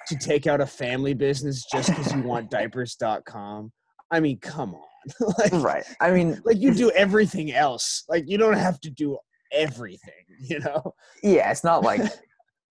[0.09, 2.51] to take out a family business just because you want
[2.97, 3.73] diapers.com.
[4.11, 5.85] I mean, come on, like right.
[6.01, 8.05] I mean, like you do everything else.
[8.09, 9.19] Like you don't have to do
[9.53, 10.13] everything.
[10.45, 10.95] You know.
[11.23, 12.01] yeah, it's not like.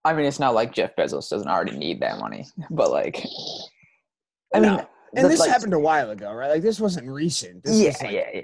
[0.04, 3.24] I mean, it's not like Jeff Bezos doesn't already need that money, but like,
[4.54, 4.88] I mean, No.
[5.16, 6.50] And this like- happened a while ago, right?
[6.50, 7.64] Like this wasn't recent.
[7.64, 8.42] This yeah, was like yeah, yeah.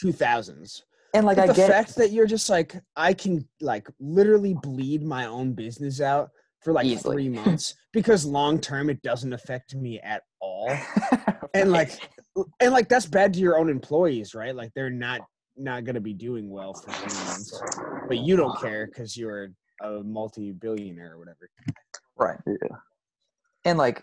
[0.00, 0.84] two thousands.
[1.14, 4.54] And like, But I the get fact that you're just like I can like literally
[4.62, 6.30] bleed my own business out
[6.60, 7.14] for like Easily.
[7.14, 10.76] three months because long term it doesn't affect me at all.
[11.54, 12.00] And like
[12.58, 14.56] and like that's bad to your own employees, right?
[14.56, 15.20] Like they're not
[15.56, 17.62] not going to be doing well for three months,
[18.08, 19.50] but you don't care because you're
[19.82, 21.48] a multi-billionaire or whatever.
[22.16, 22.38] Right.
[22.46, 22.76] Yeah.
[23.64, 24.02] And like,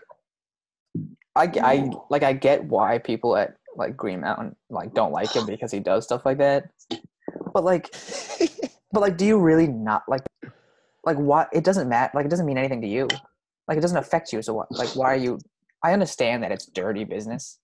[1.34, 5.46] I, I like I get why people at like Green Mountain like don't like him
[5.46, 6.64] because he does stuff like that.
[7.54, 7.90] But like,
[8.92, 10.22] but like, do you really not like?
[11.04, 11.48] Like, what?
[11.52, 12.12] It doesn't matter.
[12.14, 13.08] Like, it doesn't mean anything to you.
[13.66, 14.42] Like, it doesn't affect you.
[14.42, 14.70] So what?
[14.70, 15.38] Like, why are you?
[15.82, 17.58] I understand that it's dirty business,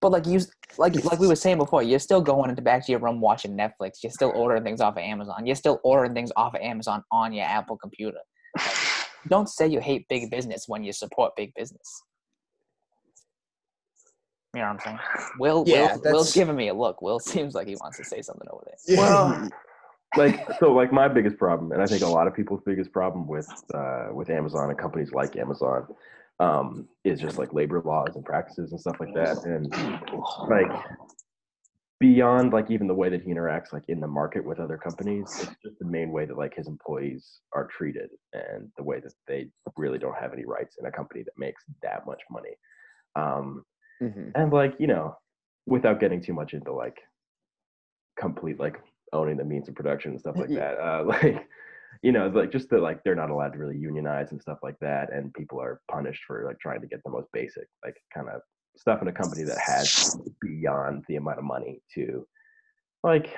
[0.00, 0.40] but like you,
[0.76, 3.56] like like we were saying before, you're still going into back to your room watching
[3.56, 4.02] Netflix.
[4.02, 5.46] You're still ordering things off of Amazon.
[5.46, 8.18] You're still ordering things off of Amazon on your Apple computer.
[8.56, 8.76] Like,
[9.28, 12.02] don't say you hate big business when you support big business.
[14.54, 14.98] You know what I'm saying?
[15.38, 17.02] Will, Yeah, Will Will's giving me a look.
[17.02, 18.96] Will seems like he wants to say something over there.
[18.96, 19.48] Well,
[20.16, 23.26] like so, like my biggest problem, and I think a lot of people's biggest problem
[23.26, 25.86] with uh, with Amazon and companies like Amazon,
[26.40, 29.70] um, is just like labor laws and practices and stuff like that, and
[30.48, 30.72] like
[32.00, 35.26] beyond like even the way that he interacts like in the market with other companies,
[35.42, 39.12] it's just the main way that like his employees are treated and the way that
[39.26, 42.56] they really don't have any rights in a company that makes that much money.
[43.16, 43.64] Um,
[44.00, 44.32] Mhm.
[44.34, 45.16] and like you know
[45.66, 46.98] without getting too much into like
[48.18, 48.76] complete like
[49.12, 50.74] owning the means of production and stuff like Yeah.
[50.74, 51.48] that uh like
[52.02, 54.78] you know like just that like they're not allowed to really unionize and stuff like
[54.80, 58.28] that and people are punished for like trying to get the most basic like kind
[58.28, 58.40] of
[58.76, 59.92] stuff in a company that has
[60.40, 62.26] beyond the amount of money to
[63.02, 63.36] like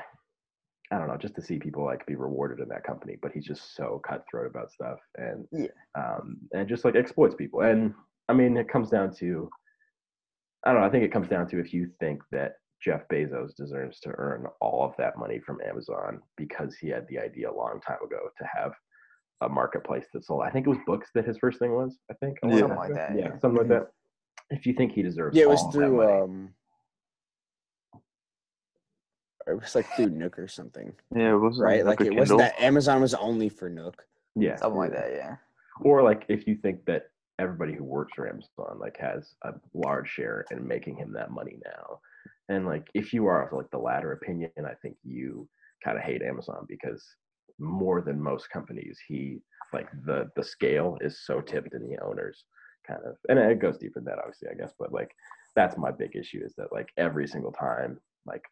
[0.93, 3.45] I don't know, just to see people like be rewarded in that company, but he's
[3.47, 5.69] just so cutthroat about stuff and Yeah.
[5.97, 7.61] um and just like exploits people.
[7.61, 7.95] And
[8.29, 9.49] I mean it comes down to
[10.65, 10.87] I don't know.
[10.87, 14.47] I think it comes down to if you think that Jeff Bezos deserves to earn
[14.61, 18.29] all of that money from Amazon because he had the idea a long time ago
[18.39, 18.73] to have
[19.43, 20.43] a marketplace that sold.
[20.43, 21.99] I think it was books that his first thing was.
[22.11, 22.59] I think a Yeah.
[22.61, 23.39] Something like that, Yeah, yeah.
[23.39, 23.89] something like that.
[24.51, 26.55] If you think he deserves, Yeah, it was all through money, um
[29.47, 30.93] it was like through Nook or something.
[31.15, 31.85] Yeah, it was Right?
[31.85, 34.05] Like it wasn't that Amazon was only for Nook.
[34.37, 35.37] yeah, Something like that, yeah.
[35.83, 37.05] or like if you think that
[37.41, 41.57] everybody who works for Amazon like has a large share in making him that money
[41.65, 42.01] now,
[42.49, 45.49] and like if you are of like the latter opinion, I think you
[45.85, 47.03] kind of hate Amazon because
[47.59, 49.41] more than most companies, he
[49.73, 52.45] like the the scale is so tipped in the owners
[52.87, 55.11] kind of, and it goes deeper than that, obviously, I guess, but like
[55.57, 58.43] that's my big issue is that like every single time like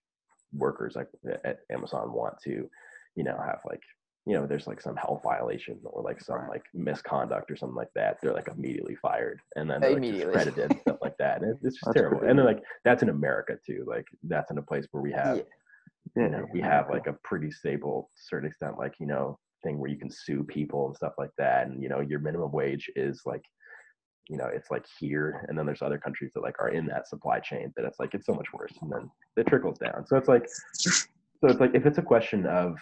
[0.53, 1.09] workers like
[1.45, 2.69] at Amazon want to,
[3.15, 3.83] you know, have like
[4.29, 6.51] you know, there's like some health violation or like some Right.
[6.51, 10.35] like misconduct or something like that, they're like immediately fired and then they're like, Immediately.
[10.35, 11.41] discredited and stuff like that.
[11.43, 12.19] And it's just That's terrible.
[12.19, 12.31] crazy.
[12.31, 13.85] And then like that's in America too.
[13.87, 15.39] Like that's in a place where we have.
[15.39, 15.43] Yeah,
[16.17, 19.91] you know, we have like a pretty stable, certain extent, like you know, thing where
[19.91, 21.67] you can sue people and stuff like that.
[21.67, 23.43] And you know, your minimum wage is like,
[24.29, 27.09] you know, it's like here, and then there's other countries that like are in that
[27.09, 30.07] supply chain that it's like it's so much worse, and then it trickles down.
[30.07, 30.47] So it's like,
[30.79, 32.77] so it's like if it's a question of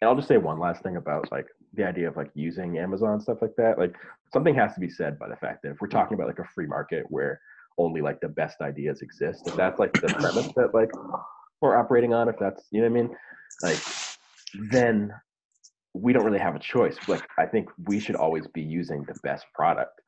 [0.00, 3.20] and I'll just say one last thing about like the idea of like using Amazon
[3.20, 3.78] stuff like that.
[3.78, 3.94] Like
[4.32, 6.48] something has to be said by the fact that if we're talking about like a
[6.54, 7.40] free market where
[7.78, 10.90] only like the best ideas exist, if that's like the premise that like
[11.60, 13.16] we're operating on, if that's you know what I mean,
[13.62, 13.78] like
[14.70, 15.12] then
[15.94, 16.96] we don't really have a choice.
[17.08, 20.00] Like I think we should always be using the best product.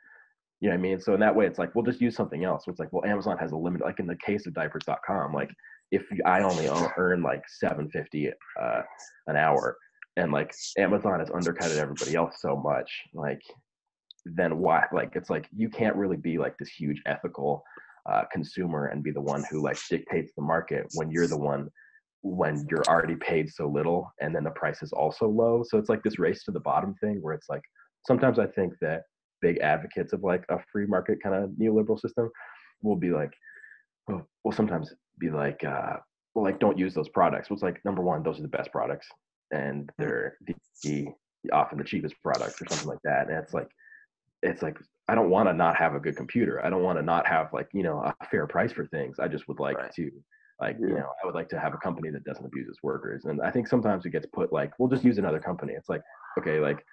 [0.60, 1.00] You know what I mean?
[1.00, 2.64] So in that way, it's like we'll just use something else.
[2.64, 3.80] So it's like, well, Amazon has a limit.
[3.80, 5.50] Like in the case of diapers.com, like
[5.92, 8.30] if I only earn like seven fifty
[8.60, 8.82] uh,
[9.28, 9.76] an hour,
[10.16, 13.40] and like Amazon has undercutted everybody else so much, like
[14.24, 14.84] then why?
[14.92, 17.62] Like it's like you can't really be like this huge ethical
[18.10, 21.68] uh, consumer and be the one who like dictates the market when you're the one
[22.22, 25.62] when you're already paid so little and then the price is also low.
[25.64, 27.62] So it's like this race to the bottom thing where it's like
[28.06, 29.02] sometimes I think that
[29.40, 32.30] big advocates of like a free market kind of neoliberal system
[32.82, 33.32] will be like,
[34.10, 35.96] oh, will sometimes be like, uh,
[36.34, 37.50] well, like don't use those products.
[37.50, 39.08] Well, it's like number one, those are the best products,
[39.50, 41.08] and they're the, the
[41.52, 43.28] often the cheapest products or something like that.
[43.28, 43.68] And it's like,
[44.42, 44.78] it's like
[45.08, 46.64] I don't want to not have a good computer.
[46.64, 49.18] I don't want to not have like you know a fair price for things.
[49.18, 49.92] I just would like Right.
[49.94, 50.10] to
[50.60, 53.24] like you know i would like to have a company that doesn't abuse its workers
[53.26, 56.02] and i think sometimes it gets put like we'll just use another company it's like
[56.38, 56.84] okay like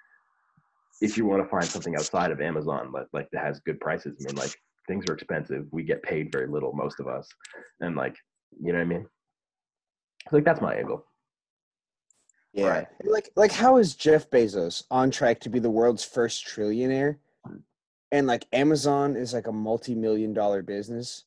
[1.00, 4.16] if you want to find something outside of amazon like, like that has good prices
[4.20, 4.54] i mean like
[4.88, 7.28] things are expensive we get paid very little most of us
[7.80, 8.16] and like
[8.60, 9.06] you know what i mean
[10.32, 11.04] like that's my angle
[12.52, 12.68] Yeah.
[12.68, 12.86] Right.
[13.04, 17.18] Like like how is Jeff Bezos on track to be the world's first trillionaire?
[18.12, 21.24] And like Amazon is like a multi-million dollar business.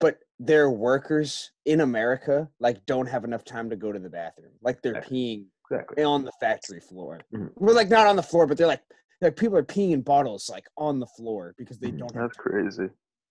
[0.00, 4.52] But their workers in America like don't have enough time to go to the bathroom.
[4.60, 7.20] Like they're peeing exactly on the factory floor.
[7.32, 7.50] Mhm.
[7.56, 8.82] Well, like not on the floor, but they're like
[9.20, 11.98] like people are peeing in bottles like on the floor because they Mhm.
[12.00, 12.88] don't have That's crazy.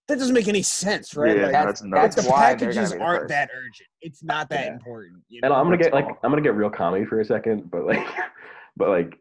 [0.07, 1.35] that doesn't make any sense, right?
[1.35, 3.29] Yeah, like, that's- that's like, that's the why they're packages the aren't first.
[3.29, 3.89] that urgent.
[4.01, 4.73] It's not that Yeah.
[4.73, 5.23] important.
[5.29, 5.53] You And?
[5.53, 6.07] I'm gonna That's get like.
[6.23, 7.97] I'm gonna get real comedy for a second, but like,
[8.77, 9.19] but like,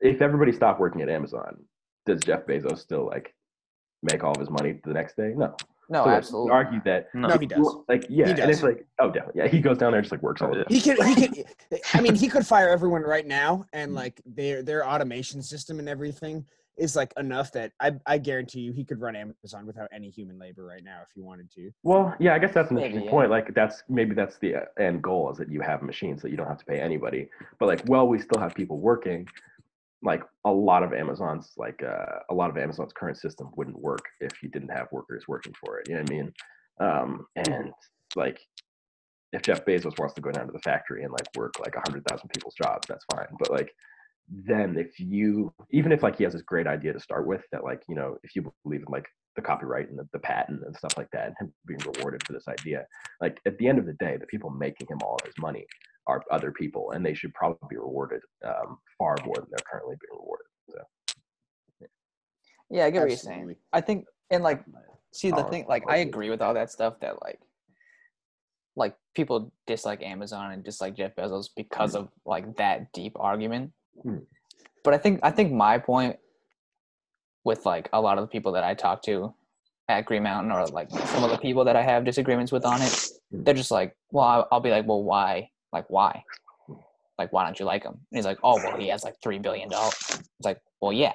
[0.00, 1.64] if everybody stopped working at Amazon,
[2.06, 3.34] does Jeff Bezos still like
[4.02, 5.32] make all of his money the next day?
[5.36, 5.56] No.
[5.88, 6.48] No, So, absolutely.
[6.48, 7.08] you Argue that.
[7.14, 7.28] No.
[7.28, 7.76] no, he does.
[7.88, 10.12] Like yeah, He and it's like oh definitely yeah he goes down there and just
[10.12, 10.64] like works all the yeah.
[10.64, 10.74] time.
[10.74, 11.34] He could.
[11.34, 11.80] He could.
[11.94, 15.88] I mean, he could fire everyone right now, and like their their automation system and
[15.88, 16.44] everything
[16.78, 20.38] is like enough that I I guarantee you he could run Amazon without any human
[20.38, 21.70] labor right now if he wanted to.
[21.82, 23.10] Well, yeah, I guess that's an Maybe, interesting yeah.
[23.10, 23.30] point.
[23.30, 26.36] Like that's maybe that's the uh, end goal is that you have machines that you
[26.36, 27.28] don't have to pay anybody.
[27.58, 29.28] But like, well, we still have people working.
[30.02, 34.04] Like a lot of Amazon's like uh, a lot of Amazon's current system wouldn't work
[34.20, 35.88] if you didn't have workers working for it.
[35.88, 36.32] You know what I mean?
[36.80, 37.72] Um, and
[38.16, 38.40] like,
[39.32, 41.82] if Jeff Bezos wants to go down to the factory and like work like a
[41.88, 43.28] hundred thousand people's jobs, that's fine.
[43.38, 43.72] But like,
[44.28, 47.64] then if you even if like he has this great idea to start with that
[47.64, 50.76] like you know if you believe in like the copyright and the, the patent and
[50.76, 52.86] stuff like that and him being rewarded for this idea
[53.20, 55.66] like at the end of the day the people making him all of his money
[56.06, 59.96] are other people and they should probably be rewarded um, far more than they're currently
[60.00, 61.86] being rewarded so
[62.70, 63.54] Yeah, I get what you're saying.
[63.72, 64.64] I think, and like,
[65.12, 67.38] see the thing, like, I agree with all that stuff that like,
[68.74, 73.72] like people dislike Amazon and dislike Jeff Bezos because of like that deep argument.
[74.02, 74.18] Hmm.
[74.82, 76.16] But I think, I think my point
[77.44, 79.34] with like a lot of the people that I talk to
[79.88, 82.80] at Green Mountain or like some of the people that I have disagreements with on
[82.80, 83.44] it, Hmm.
[83.44, 85.50] they're just like, well, I'll, I'll be like, well, why?
[85.72, 86.22] Like, why?
[87.18, 87.92] Like, why don't you like him?
[87.92, 89.94] And he's like, oh, well, he has like three billion dollars.
[90.10, 91.12] It's like, well, yeah,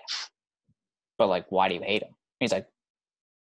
[1.18, 2.12] but like, why do you hate him?
[2.40, 2.68] He's like,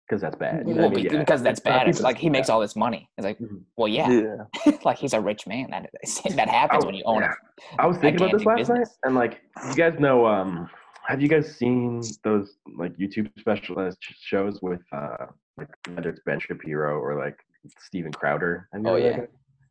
[0.08, 1.04] because that's bad well, I mean?
[1.06, 1.18] Yeah.
[1.18, 1.88] because that's bad.
[1.88, 3.08] It's like he makes all this money.
[3.16, 3.62] It's like, Mhm.
[3.76, 4.72] well, yeah, Yeah.
[4.84, 5.70] like he's a rich man.
[5.70, 5.88] That
[6.36, 7.32] that happens when you own yeah.
[7.78, 10.68] a I was thinking about this last night, and like, you guys know, um,
[11.06, 16.40] have you guys seen those like YouTube specialist shows with uh, like whether it's Ben
[16.40, 17.38] Shapiro or like
[17.80, 18.68] Steven Crowder?
[18.72, 19.20] Have you Oh, yeah.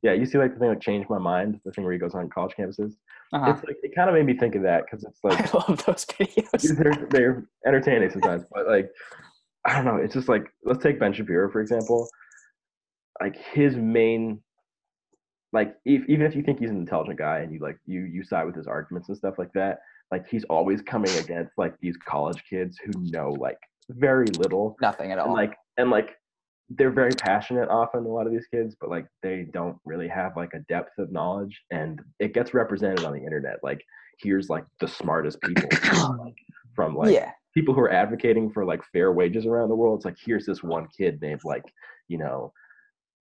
[0.01, 0.13] Yeah.
[0.13, 2.29] You see like the thing like changed my mind, the thing where he goes on
[2.29, 2.93] college campuses.
[3.33, 3.51] Uh-huh.
[3.51, 5.85] It's like it kind of made me think of that because it's like I love
[5.85, 6.77] those videos.
[6.77, 8.89] they're they're entertaining sometimes, but like
[9.65, 9.97] I don't know.
[9.97, 12.09] It's just like let's take Ben Shapiro for example.
[13.21, 14.41] Like his main,
[15.53, 18.23] like if, even if you think he's an intelligent guy and you like you you
[18.23, 19.79] side with his arguments and stuff like that,
[20.11, 25.11] like he's always coming against like these college kids who know like very little Nothing
[25.11, 25.33] at and all.
[25.33, 26.15] like and like
[26.77, 30.31] they're very passionate often a lot of these kids but like they don't really have
[30.35, 33.81] like a depth of knowledge and it gets represented on the internet like
[34.19, 35.69] here's like the smartest people
[36.23, 36.35] like,
[36.75, 39.99] from like yeah, people who are advocating for like fair wages around the world.
[39.99, 41.63] It's like here's this one kid named like
[42.07, 42.51] you know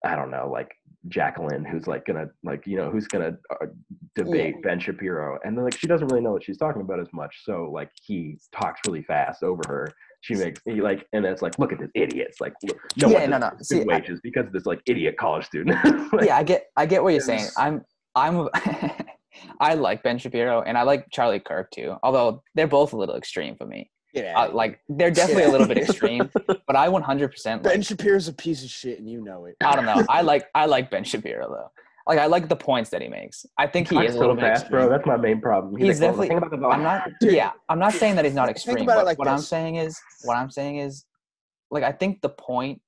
[0.05, 0.71] i don't know like
[1.09, 3.67] jacqueline who's like gonna like you know who's gonna uh,
[4.15, 7.09] debate ben shapiro and then like she doesn't really know what she's talking about as
[7.13, 9.87] much so like he talks really fast over her
[10.23, 12.79] she makes he like and then it's like look at this idiot it's like look,
[13.01, 13.51] no Yeah, one no, no.
[13.51, 15.77] good See, I- wages because of this like idiot college student
[16.13, 17.47] Like, yeah, I get, I get what you're saying.
[17.57, 17.83] I'm,
[18.15, 18.49] I'm,
[19.61, 21.97] I like Ben Shapiro and I like Charlie Kirk too.
[22.03, 23.91] Although they're both a little extreme for me.
[24.15, 26.29] Get Uh, like they're definitely a little bit extreme,
[26.67, 27.01] but I 100%
[27.47, 29.55] like, Ben like, Shapiro's a piece of shit, and you know it.
[29.63, 30.05] I don't know.
[30.09, 31.71] I like, I like Ben Shapiro though.
[32.07, 33.45] Like I like the points that he makes.
[33.59, 34.81] I think he talks is a so little bit fast, extreme.
[34.83, 37.09] bro that's my main problem He's like, definitely- thing about the I'm not.
[37.21, 38.77] Yeah, I'm not saying that he's not think extreme.
[38.85, 41.05] about it but like what I'm saying is, what I'm saying is,
[41.71, 42.81] like I think the point,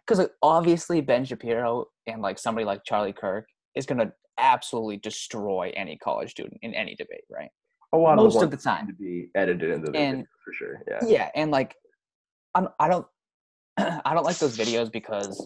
[0.00, 5.70] because like, obviously Ben Shapiro and like somebody like Charlie Kirk is gonna absolutely destroy
[5.76, 7.50] any college student in any debate, right?
[7.92, 8.86] a lot most of, of the the time.
[8.86, 11.74] to be edited into the And- video for sure yeah Yeah, and like,
[12.54, 13.06] I'm I don't
[13.76, 15.44] I don't like those videos because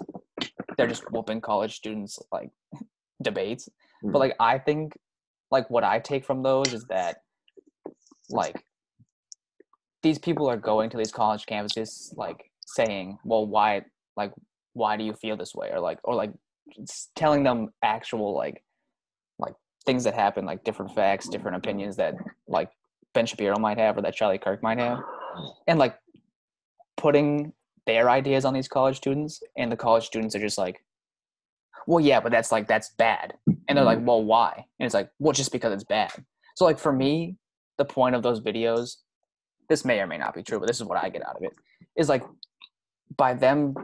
[0.77, 2.51] they're just whooping college students like
[3.23, 3.69] debates.
[4.05, 4.13] Mm.
[4.13, 4.97] But like I think
[5.51, 7.19] like what I take from those is that
[8.31, 8.65] like
[10.03, 13.83] these people are going to these college campuses like saying, "Well, why
[14.17, 14.33] like
[14.73, 16.33] why do you feel this way?" or like or like
[17.15, 18.63] telling them actual like
[19.39, 19.55] like
[19.87, 22.15] things that happen, like different facts, different opinions that
[22.49, 22.71] like
[23.15, 24.99] Ben Shapiro might have or that Charlie Kirk might have.
[25.67, 25.97] And like
[26.97, 27.53] putting
[27.87, 30.83] their ideas on these college students and the college students are just like
[31.87, 33.35] well yeah but that's like that's bad.
[33.69, 34.65] And they're like well why?
[34.79, 36.13] And it's like well just because it's bad.
[36.57, 37.37] So like for me
[37.79, 38.97] the point of those videos
[39.69, 41.43] this may or may not be true but this is what i get out of
[41.43, 41.53] it
[41.97, 42.23] is like
[43.17, 43.75] by them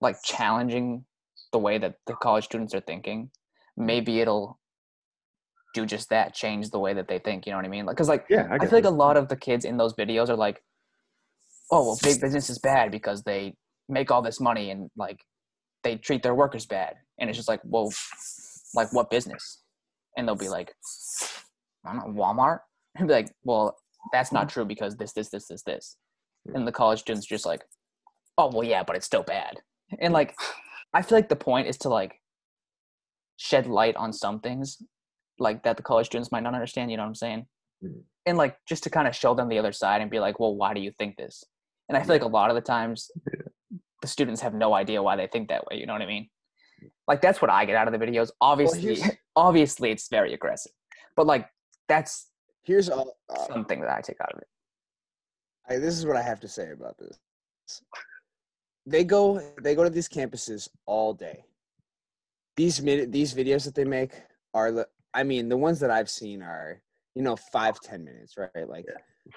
[0.00, 1.04] like challenging
[1.52, 3.30] the way that the college students are thinking
[3.76, 4.58] maybe it'll
[5.74, 7.84] do just that change the way that they think you know what i mean?
[7.84, 9.94] Like because like yeah i, I feel like a lot of the kids in those
[9.94, 10.62] videos are like,
[11.70, 13.54] oh, well, big business is bad because they
[13.88, 15.20] make all this money and like
[15.82, 16.94] they treat their workers bad.
[17.18, 17.92] And it's just like, well,
[18.74, 19.62] like what business?
[20.16, 20.74] And they'll be like,
[21.84, 22.60] I don't know, Walmart.
[22.96, 23.76] And be like, well,
[24.12, 25.96] that's not true because this, this, this, this, this.
[26.54, 27.64] And the college students just like,
[28.36, 29.60] Oh well, yeah, but it's still bad.
[30.00, 30.34] And like,
[30.92, 32.20] I feel like the point is to like
[33.36, 34.82] shed light on some things,
[35.38, 36.90] like that the college students might not understand.
[36.90, 37.46] You know what I'm saying?
[37.82, 38.02] Mhm.
[38.26, 40.54] And like just to kind of show them the other side and be like, well,
[40.54, 41.44] why do you think this?
[41.88, 43.10] And I feel like a lot of the times,
[44.00, 45.78] the students have no idea why they think that way.
[45.78, 46.28] You know what I mean?
[47.06, 48.30] Like that's what I get out of the videos.
[48.40, 50.72] Obviously, here's- obviously, it's very aggressive,
[51.16, 51.48] but like
[51.88, 52.28] that's
[52.64, 53.18] Here's all.
[53.28, 54.48] Uh, something that I take out of it.
[55.68, 57.18] I, this is what I have to say about this.
[58.86, 61.44] They go they go to these campuses all day.
[62.56, 64.12] These these videos that they make
[64.52, 66.82] are I mean the ones that I've seen are
[67.14, 68.86] you know five ten minutes right like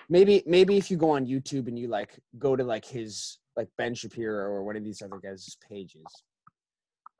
[0.09, 3.69] maybe maybe if you go on YouTube and you like go to like his like
[3.77, 6.05] Ben Shapiro or one of these other guys' pages,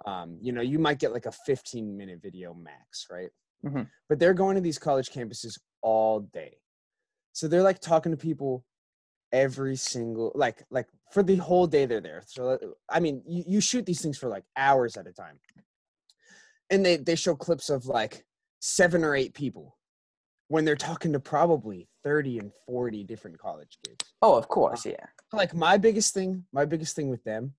[0.05, 3.29] um you know you might get like a fifteen minute video max right,
[3.65, 3.89] Mhm.
[4.09, 6.57] but they're going to these college campuses all day,
[7.33, 8.63] so they're like talking to people
[9.33, 12.23] every single like like for the whole day they're there.
[12.25, 12.57] So
[12.89, 15.39] i mean you, you shoot these things for like hours at a time.
[16.69, 18.25] And they they show clips of like
[18.59, 19.76] seven or eight people
[20.49, 24.13] when they're talking to probably 30 and 40 different college kids.
[24.21, 25.05] Oh, of course, uh, yeah.
[25.33, 27.53] like my biggest thing my biggest thing with them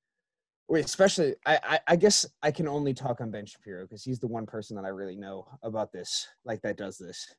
[0.76, 4.26] especially I, I i guess i can only talk on ben shapiro because he's the
[4.26, 7.34] one person that i really know about this like that does this.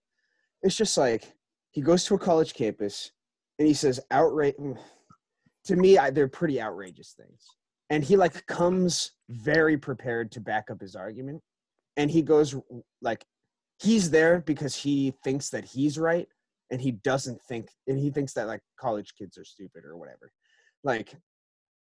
[0.61, 1.31] It's just like
[1.71, 3.11] he goes to a college campus
[3.57, 4.77] and he says outrage mm,
[5.65, 7.45] to me I, they're pretty outrageous things.
[7.91, 11.41] And he like comes very prepared to back up his argument
[11.97, 12.55] and he goes
[13.01, 13.25] like
[13.81, 16.27] he's there because he thinks that he's right
[16.71, 20.31] and he doesn't think and he thinks that like college kids are stupid or whatever
[20.83, 21.15] like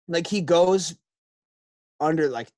[0.06, 0.96] like he goes
[2.00, 2.48] under like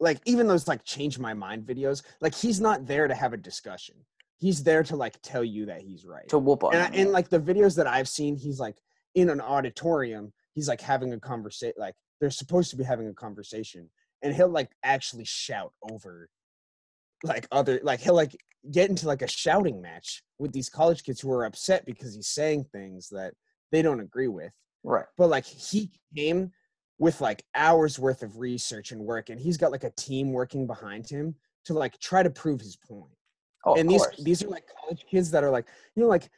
[0.00, 3.36] like even those like change my mind videos like he's not there to have a
[3.36, 3.94] discussion
[4.42, 6.74] he's there to like tell you that he's right To whoop on.
[6.74, 8.76] and, and like the videos that I've seen, he's like
[9.14, 10.32] in an auditorium.
[10.52, 11.74] He's like having a conversation.
[11.78, 13.88] Like they're supposed to be having a conversation,
[14.20, 16.28] and he'll like actually shout over,
[17.22, 18.36] like other like he'll like
[18.70, 22.28] get into like a shouting match with these college kids who are upset because he's
[22.28, 23.34] saying things that
[23.70, 24.52] they don't agree with.
[24.84, 25.06] right.
[25.16, 26.52] But like he came
[26.98, 30.66] with like hours worth of research and work, and he's got like a team working
[30.66, 31.34] behind him
[31.64, 33.12] to like try to prove his point
[33.64, 34.16] Oh, and these course.
[34.22, 36.28] these are like college kids that are like you know like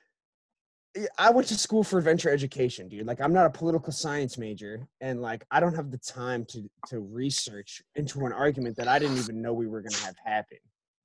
[1.18, 3.04] I went to school for adventure education, dude.
[3.04, 6.68] Like I'm not a political science major and like I don't have the time to
[6.88, 10.14] to research into an argument that I didn't even know we were going to have
[10.24, 10.58] happen.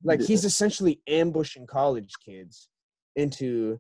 [0.04, 0.28] Like Yeah.
[0.28, 2.70] he's essentially ambushing college kids
[3.16, 3.80] into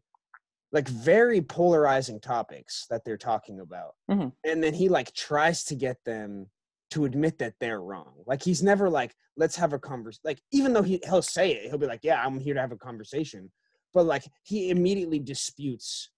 [0.72, 3.95] like very polarizing topics that they're talking about.
[4.09, 4.34] Mhm.
[4.43, 6.49] And then he like tries to get them
[6.91, 8.13] to admit that they're wrong.
[8.26, 10.22] Like he's never like, let's have a conversation.
[10.24, 12.72] Like even though he he'll say it, he'll be like, yeah, I'm here to have
[12.72, 13.51] a conversation.
[13.93, 16.09] But like he immediately disputes.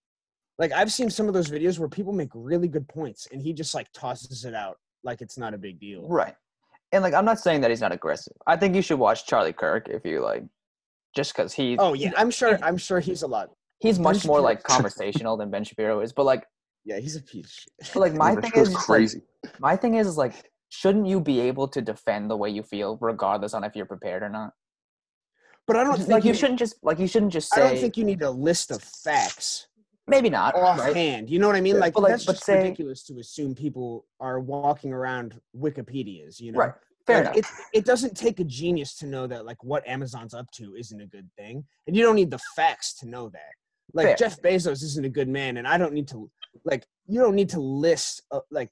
[0.57, 3.53] Like I've seen some of those videos where people make really good points, and he
[3.53, 6.07] just like tosses it out like it's not a big deal.
[6.07, 6.35] Right.
[6.91, 8.33] And like I'm not saying that he's not aggressive.
[8.45, 10.43] I think you should watch Charlie Kirk if you like
[11.15, 12.59] just because he Oh yeah, I'm sure.
[12.61, 13.49] I'm sure he's a lot.
[13.79, 16.13] he's Ben much more like conversational than Ben Shapiro is.
[16.13, 16.45] But like
[16.85, 17.45] Yeah, he's a piece.
[17.45, 17.93] Of shit.
[17.93, 19.21] but like my Yeah, thing Shapiro's is crazy.
[19.43, 22.63] Like, my thing is is like shouldn't you be able to defend the way you
[22.63, 24.51] feel regardless on if you're prepared or not?
[25.67, 27.61] But I don't think Like you shouldn't just like you shouldn't just say.
[27.61, 29.67] I don't think you need a list of facts
[30.11, 30.79] maybe not right?
[30.79, 31.29] offhand.
[31.29, 31.75] You know what I mean?
[31.75, 36.39] Yeah, Like, but, that's just ridiculous to assume people are walking around Wikipedia's.
[36.39, 36.73] You know, Right.
[37.07, 37.37] Fair Like, enough.
[37.73, 41.01] It, it doesn't take a genius to know that like what Amazon's up to isn't
[41.01, 43.53] a good thing, and you don't need the facts to know that.
[43.93, 44.15] Like Fair.
[44.17, 46.29] Jeff Bezos isn't a good man, and I don't need to
[46.63, 48.69] like you don't need to list uh, like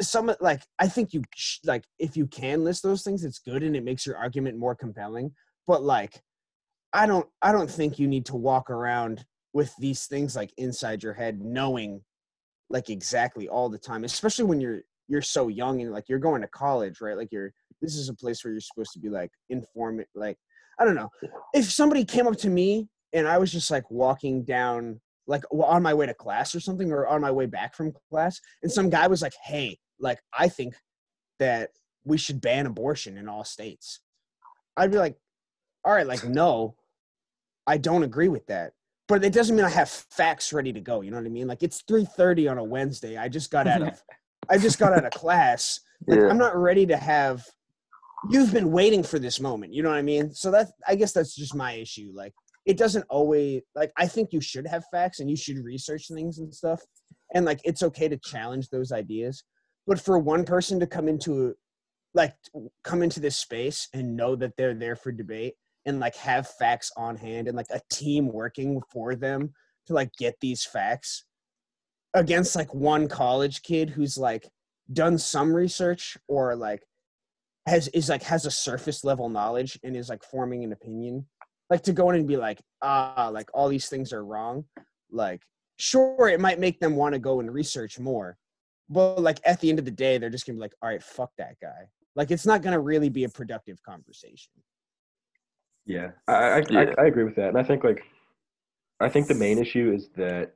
[0.00, 3.62] some like I think you sh- like if you can list those things, it's good
[3.62, 5.32] and it makes your argument more compelling.
[5.66, 6.20] But like,
[6.92, 11.02] I don't I don't think you need to walk around with these things like inside
[11.02, 12.02] your head, knowing
[12.70, 16.42] like exactly all the time, especially when you're you're so young and like you're going
[16.42, 17.16] to college, right?
[17.16, 20.36] Like you're this is a place where you're supposed to be like inform like
[20.78, 21.10] I don't know.
[21.54, 25.82] If somebody came up to me and I was just like walking down like on
[25.82, 28.90] my way to class or something or on my way back from class and some
[28.90, 30.74] guy was like, "Hey, like I think
[31.38, 31.70] that
[32.04, 34.00] we should ban abortion in all states."
[34.76, 35.16] I'd be like,
[35.84, 36.76] "All right, like no,
[37.66, 38.72] I don't agree with that."
[39.08, 41.00] But it doesn't mean I have facts ready to go.
[41.00, 41.46] You know what I mean?
[41.48, 43.16] Like it's three thirty on a Wednesday.
[43.16, 44.02] I just got out of,
[44.50, 45.80] I just got out of class.
[46.06, 46.28] Like, Yeah.
[46.28, 47.44] I'm not ready to have.
[48.30, 49.72] You've been waiting for this moment.
[49.72, 50.32] You know what I mean?
[50.34, 52.10] So that I guess that's just my issue.
[52.14, 52.34] Like
[52.66, 56.38] it doesn't always like I think you should have facts and you should research things
[56.38, 56.82] and stuff.
[57.34, 59.42] And like it's okay to challenge those ideas.
[59.86, 61.54] But for one person to come into
[62.12, 62.34] like
[62.84, 65.54] come into this space and know that they're there for debate
[65.88, 69.52] and like have facts on hand and like a team working for them
[69.86, 71.24] to like get these facts
[72.14, 74.46] against like one college kid who's like
[74.92, 76.82] done some research or like
[77.66, 81.26] has is like has a surface level knowledge and is like forming an opinion
[81.70, 84.64] like to go in and be like ah like all these things are wrong
[85.10, 85.42] like
[85.78, 88.36] sure it might make them want to go and research more
[88.88, 91.02] but like at the end of the day they're just gonna be like all right
[91.02, 91.88] fuck that guy.
[92.16, 94.50] Like it's not gonna really be a productive conversation
[95.88, 96.94] Yeah, I, I, Yeah.
[96.98, 98.04] I I agree with that, and I think like
[99.00, 100.52] I think the main issue is that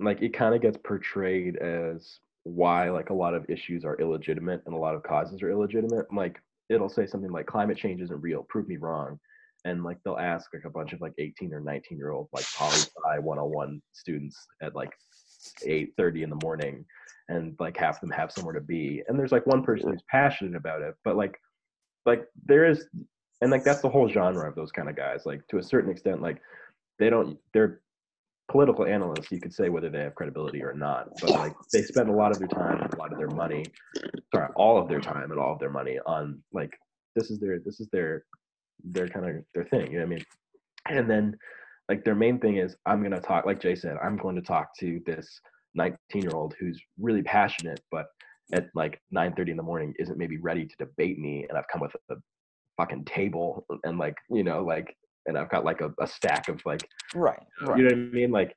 [0.00, 4.62] like it kind of gets portrayed as why like a lot of issues are illegitimate
[4.64, 6.06] and a lot of causes are illegitimate.
[6.10, 9.20] Like it'll say something like climate change isn't real, prove me wrong,
[9.66, 12.46] and like they'll ask like a bunch of like 18 or 19 year old like
[12.56, 14.92] poli sci 101 students at like
[15.66, 16.86] 8:30 in the morning,
[17.28, 19.92] and like half of them have somewhere to be, and there's like one person mm.
[19.92, 21.38] who's passionate about it, but like
[22.06, 22.86] like there is
[23.40, 25.90] and like that's the whole genre of those kind of guys like to a certain
[25.90, 26.40] extent like
[26.98, 27.80] they don't they're
[28.50, 32.08] political analysts you could say whether they have credibility or not but like they spend
[32.08, 33.64] a lot of their time and a lot of their money
[34.34, 36.72] sorry all of their time and all of their money on like
[37.14, 38.24] this is their this is their
[38.82, 40.24] their kind of their thing you know what i mean?
[40.86, 41.36] And then
[41.88, 44.42] like their main thing is i'm going to talk like jay said i'm going to
[44.42, 45.40] talk to this
[45.74, 48.06] 19 year old who's really passionate but
[48.52, 51.80] at like 9:30 in the morning isn't maybe ready to debate me and I've come
[51.80, 52.16] with a
[52.80, 56.60] fucking table and like you know like and I've got like a, a stack of
[56.64, 56.82] like
[57.14, 57.38] Right.
[57.62, 57.78] Right.
[57.78, 58.56] you know what I mean like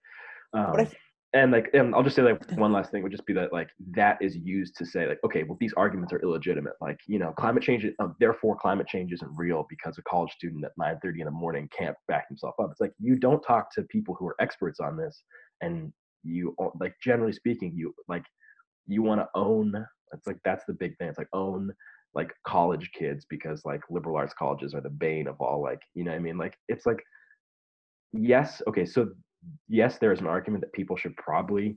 [0.53, 0.95] um, if-
[1.35, 3.69] and like and I'll just say like one last thing would just be that like
[3.95, 7.31] that is used to say like okay well these arguments are illegitimate like you know
[7.33, 11.25] climate change uh, therefore climate change isn't real because a college student at 9:30 in
[11.25, 14.35] the morning can't back himself up it's like you don't talk to people who are
[14.39, 15.23] experts on this
[15.61, 15.91] and
[16.23, 18.25] you like generally speaking you like
[18.87, 19.67] you want to own
[20.13, 21.73] it's like that's the big thing it's like own
[22.15, 26.03] like college kids because like liberal arts colleges are the bane of all like you
[26.03, 26.37] know what i mean?
[26.37, 27.03] Like it's like
[28.13, 29.09] yes okay so
[29.67, 31.75] yes there is an argument that people should probably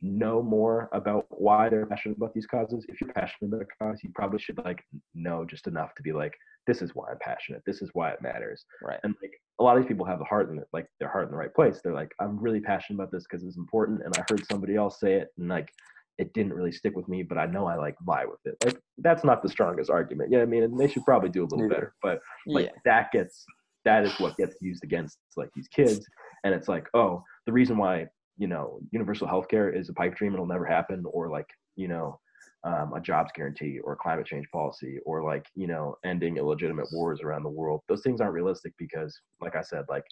[0.00, 2.86] know more about why they're passionate about these causes.
[2.88, 4.84] If you're passionate about a cause you probably should like
[5.14, 6.34] know just enough to be like
[6.66, 7.62] this is why i'm passionate.
[7.66, 8.64] This is why it matters.
[8.82, 9.00] Right.
[9.02, 11.24] and like a lot of these people have the heart in it like their heart
[11.24, 11.80] in the right place.
[11.82, 15.00] They're like i'm really passionate about this because it's important and i heard somebody else
[15.00, 15.72] say it and like
[16.18, 18.56] it didn't really stick with me but i know i like vibe with it.
[18.64, 20.62] Like that's not the strongest argument yeah i mean?
[20.64, 22.72] And they should probably do a little better but like yeah.
[22.84, 23.44] that gets
[23.84, 26.04] that is what gets used against like these kids.
[26.44, 28.06] And it's like oh the reason why
[28.36, 32.18] you know universal healthcare is a pipe dream it'll never happen or like you know
[32.64, 37.20] um, a jobs guarantee or climate change policy or like you know ending illegitimate wars
[37.20, 40.04] around the world those things aren't realistic because like i said like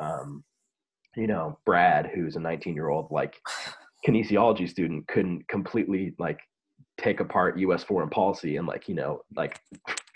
[0.00, 0.44] um,
[1.16, 3.40] you know brad who's a 19 year old like
[4.06, 6.38] kinesiology student couldn't completely like
[6.98, 9.58] take apart us foreign policy in like you know like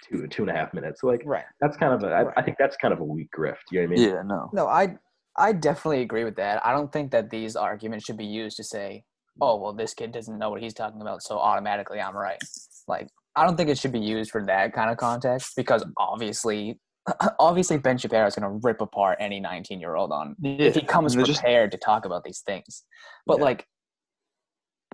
[0.07, 1.45] two two and a half minutes so like Right.
[1.61, 2.35] that's kind of a I, Right.
[2.37, 4.51] I think that's kind of a weak grift you know what i mean Yeah, no.
[4.53, 4.97] No, I
[5.37, 6.65] I definitely agree with that.
[6.65, 9.03] I don't think that these arguments should be used to say,
[9.41, 12.39] "Oh, well, this kid doesn't know what he's talking about, so automatically I'm right."
[12.87, 16.79] Like, I don't think it should be used for that kind of context because obviously,
[17.41, 20.67] obviously Ben Shapiro is going to rip apart any 19 year old on Yeah.
[20.69, 22.85] if he comes and they're just- prepared to talk about these things.
[23.27, 23.45] But Yeah.
[23.45, 23.67] like,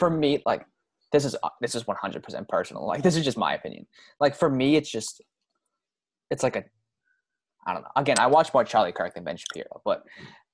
[0.01, 0.67] for me, like
[1.13, 2.87] this is this is 100% personal.
[2.87, 3.87] Like, this is just my opinion.
[4.19, 5.23] Like for me, it's just
[6.31, 6.65] it's like a
[7.67, 7.91] I don't know.
[7.95, 10.03] Again, I watch more Charlie Kirk than Ben Shapiro, but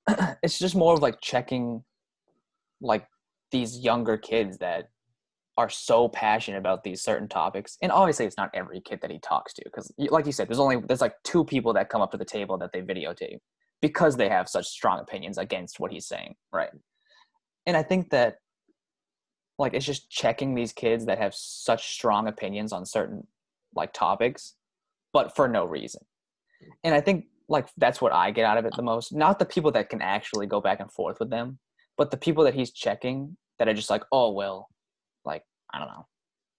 [0.43, 1.83] it's just more of like checking
[2.81, 3.07] like
[3.53, 4.89] these younger kids that
[5.57, 7.79] are so passionate about these certain topics.
[7.81, 10.59] And obviously it's not every kid that he talks to because like you said there's
[10.59, 13.39] only there's like two people that come up to the table that they videotape
[13.81, 16.71] because they have such strong opinions against what he's saying, right?
[17.67, 18.37] And I think that
[19.59, 23.27] like it's just checking these kids that have such strong opinions on certain
[23.75, 24.55] like topics
[25.13, 26.03] but for no reason.
[26.85, 29.13] And i think like that's what i get out of it the most.
[29.13, 31.59] Not the people that can actually go back and forth with them
[31.97, 34.69] but the people that he's checking that are just like oh well
[35.25, 35.43] like
[35.73, 36.07] i don't know.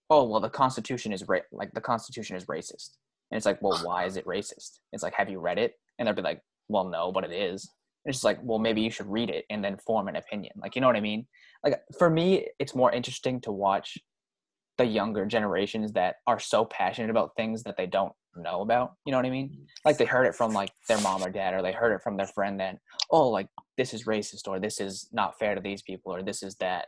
[0.10, 2.92] Oh well the constitution is ra- like the constitution is racist.
[3.32, 4.80] And it's like well why is it racist?
[4.94, 5.74] It's like have you read it?
[5.98, 7.70] And they'll be like well no but it is.
[8.06, 10.54] And it's just like well maybe you should read it and then form an opinion.
[10.62, 11.28] Like you know what i mean
[11.64, 13.98] like for me it's more interesting to watch
[14.78, 19.12] the younger generations that are so passionate about things that they don't know about you
[19.12, 19.66] know what i mean?
[19.84, 22.18] Like they heard it from like their mom or dad or they heard it from
[22.18, 22.78] their friend that
[23.10, 23.48] oh like
[23.78, 26.88] this is racist or this is not fair to these people or this is that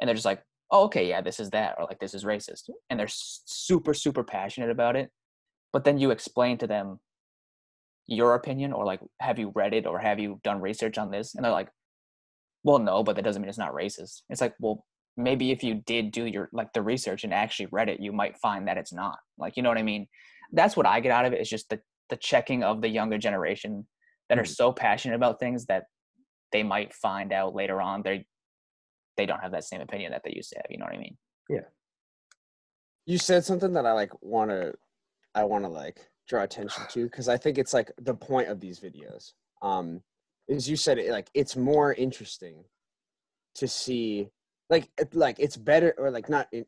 [0.00, 2.68] and they're just like oh okay yeah this is that or like this is racist
[2.90, 5.10] and they're super super passionate about it
[5.72, 6.98] but then you explain to them
[8.10, 11.34] your opinion or like have you read it or have you done research on this?
[11.34, 11.68] and they're like
[12.64, 14.84] well no but that doesn't mean it's not racist it's like well
[15.16, 18.36] maybe if you did do your like the research and actually read it you might
[18.38, 20.06] find that it's not like you know what i mean
[20.52, 23.18] that's what i get out of it is just the the checking of the younger
[23.18, 23.86] generation
[24.28, 24.54] that are Mhm.
[24.54, 25.84] so passionate about things that
[26.52, 28.26] they might find out later on they
[29.16, 30.98] they don't have that same opinion that they used to have you know what i
[30.98, 31.16] mean
[31.48, 31.66] Yeah.
[33.06, 34.74] you said something that I like want to,
[35.34, 35.98] I want to like
[36.28, 39.32] draw attention to because I think it's like the point of these videos.
[39.62, 40.02] Um,
[40.50, 42.64] is you said like it's more interesting
[43.54, 44.28] to see
[44.68, 46.48] like like it's better or like not.
[46.52, 46.66] It,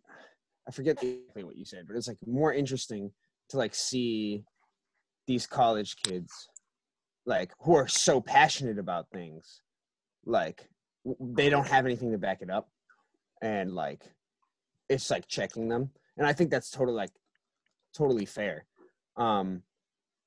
[0.66, 3.10] I forget exactly what you said, but it's like more interesting
[3.48, 4.44] to like see
[5.26, 6.48] these college kids
[7.26, 9.62] like who are so passionate about things
[10.24, 10.68] like
[11.20, 12.68] they don't have anything to back it up
[13.40, 14.12] and like
[14.88, 17.12] it's like checking them and i think that's totally like
[17.94, 18.64] totally fair
[19.16, 19.62] um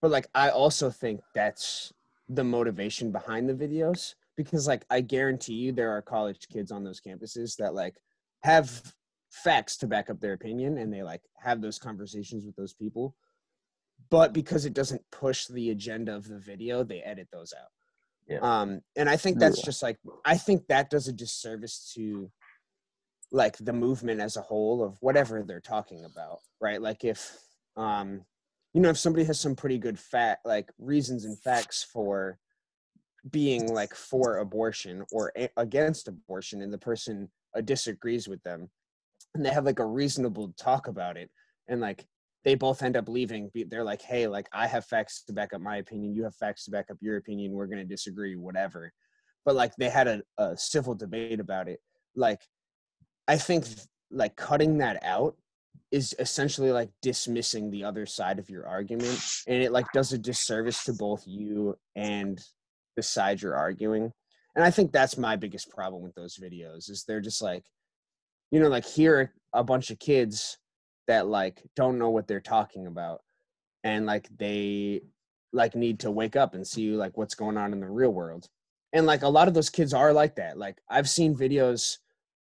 [0.01, 1.91] but like i also think that's
[2.29, 6.83] the motivation behind the videos because like i guarantee you there are college kids on
[6.83, 7.95] those campuses that like
[8.43, 8.93] have
[9.35, 13.15] facts to back up their opinion and they like have those conversations with those people.
[14.09, 17.69] But because it doesn't push the agenda of the video they edit those out.
[18.27, 18.39] Yeah.
[18.41, 22.31] um and i think that's just like i think that does a disservice to
[23.31, 26.81] like the movement as a whole of whatever they're talking about right?
[26.81, 27.37] Like if
[27.77, 28.25] um
[28.75, 32.37] you know if somebody has some pretty good fact like reasons and facts for
[33.31, 38.69] being like for abortion or a- against abortion and the person uh, disagrees with them
[39.33, 41.31] and they have like a reasonable talk about it
[41.69, 42.05] and like
[42.43, 45.61] they both end up leaving they're like hey like i have facts to back up
[45.61, 48.91] my opinion you have facts to back up your opinion we're going to disagree whatever.
[49.45, 51.79] But like they had a, a civil debate about it.
[52.15, 52.41] Like
[53.27, 53.65] i think
[54.11, 55.35] like cutting that out
[55.95, 59.17] is essentially like dismissing the other side of your argument
[59.47, 62.43] and it like does a disservice to both you and
[62.97, 64.11] the side you're arguing.
[64.55, 67.63] And i think that's my biggest problem with those videos is they're just like
[68.51, 70.57] you know like here a bunch of kids
[71.07, 73.21] that like don't know what they're talking about
[73.85, 75.01] and like they
[75.53, 78.47] like need to wake up and see like what's going on in the real world.
[78.91, 80.57] And like a lot of those kids are like that.
[80.57, 81.99] Like i've seen videos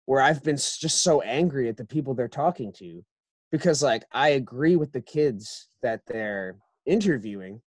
[0.06, 3.04] where i've been just so angry at the people they're talking to
[3.52, 7.62] because like i agree with the kids that they're interviewing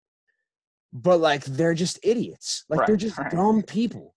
[0.93, 3.31] but like they're just idiots like they're just right.
[3.31, 4.15] dumb people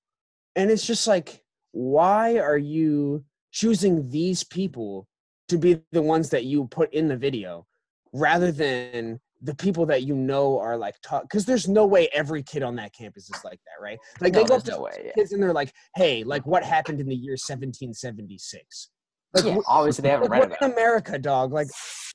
[0.56, 1.42] and it's just like
[1.72, 5.06] why are you choosing these people
[5.48, 7.66] to be the ones that you put in the video
[8.12, 12.42] rather than the people that you know are like taught because there's no way every
[12.42, 14.80] kid on that campus is like that right like No, they go up to no
[14.82, 15.12] way, yeah.
[15.12, 18.90] kids and they're like hey like what happened in the year 1776
[19.34, 20.74] like, yeah, obviously they haven't like, read we're in it.
[20.74, 21.52] america dog?
[21.52, 21.68] Like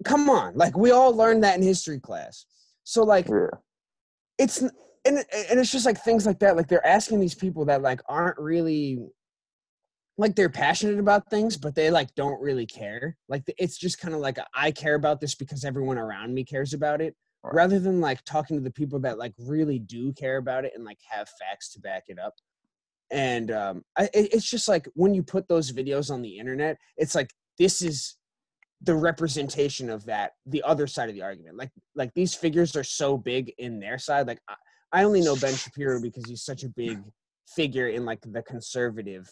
[0.06, 0.56] come on.
[0.56, 2.46] Like we all learned that in history class.
[2.84, 3.48] So like Yeah.
[4.38, 4.72] it's and
[5.06, 6.56] and it's just like things like that.
[6.58, 9.00] Like they're asking these people that like aren't really
[10.18, 13.18] like they're passionate about things but they like don't really care.
[13.30, 16.74] Like it's just kind of like I care about this because everyone around me cares
[16.74, 17.16] about it.
[17.42, 17.56] Right.
[17.56, 20.84] rather than like talking to the people that like really do care about it and
[20.84, 22.34] like have facts to back it up
[23.12, 26.78] and um I, it- it's just like when you put those videos on the internet
[26.98, 28.16] it's like this is
[28.82, 31.58] the representation of that the other side of the argument.
[31.58, 34.56] Like like these figures are so big in their side like i,
[34.92, 37.00] I only know ben shapiro because he's such a big
[37.56, 39.30] figure in like the conservative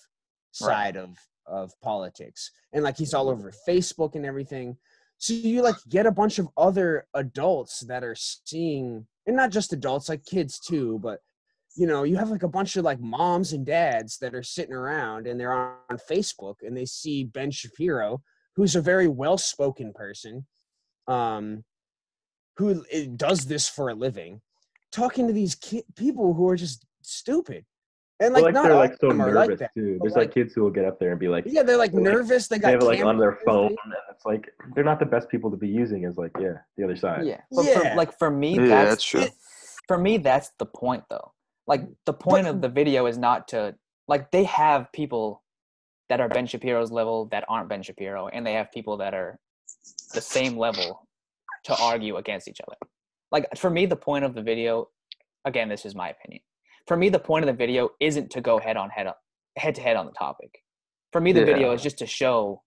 [0.62, 0.68] Right.
[0.70, 2.52] side of of politics.
[2.74, 4.76] And like he's all over facebook and everything.
[5.20, 9.72] So you like get a bunch of other adults that are seeing and not just
[9.72, 11.20] adults like kids too but
[11.78, 14.74] you know you have like a bunch of like moms and dads that are sitting
[14.74, 18.20] around and they're on, on facebook and they see ben shapiro
[18.56, 20.46] who's a very well-spoken person
[21.08, 21.64] um
[22.58, 22.84] who
[23.16, 24.42] does this for a living
[24.92, 27.64] talking to these ki- people who are just stupid
[28.20, 30.00] and Well, like, like not they're like so nervous like that too.
[30.02, 31.94] There's like- like kids who will get up there and be like, yeah they're like
[31.94, 33.68] Like, nervous they got they have it like on their phone.
[33.68, 36.04] And it's like they're not the best people to be using.
[36.04, 37.26] Is like yeah, the other side.
[37.28, 37.92] Yeah, but Yeah.
[37.92, 39.22] For, like for me, Yeah, that's that's true.
[39.22, 39.34] it-
[39.88, 41.32] for me that's the point though.
[41.68, 43.76] Like the point of the video is not to
[44.08, 45.44] like they have people
[46.10, 49.38] that are Ben Shapiro's level that aren't Ben Shapiro, and they have people that are
[50.14, 51.08] the same level
[51.66, 52.78] to argue against each other.
[53.32, 54.88] Like for me, the point of the video,
[55.44, 56.42] again, this is my opinion.
[56.88, 59.20] For me, the point of the video isn't to go head on head up,
[59.58, 60.64] head to head on the topic.
[61.12, 62.64] For me, the video is just to show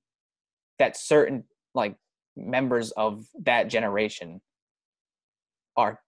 [0.78, 1.44] that certain
[1.74, 1.96] like
[2.36, 4.42] members of that generation
[5.76, 6.00] are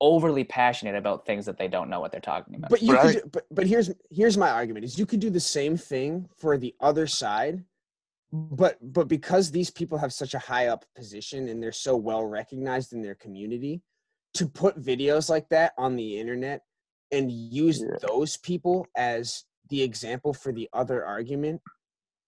[0.00, 2.70] overly passionate about things that they don't know what they're talking about.
[2.70, 5.30] But you But could, do, but but here's here's my argument: is you could do
[5.30, 7.64] the same thing for the other side,
[8.32, 12.24] but but because these people have such a high up position and they're so well
[12.24, 13.82] recognized in their community,
[14.34, 16.62] to put videos like that on the internet
[17.10, 17.96] and use Yeah.
[18.00, 21.60] those people as the example for the other argument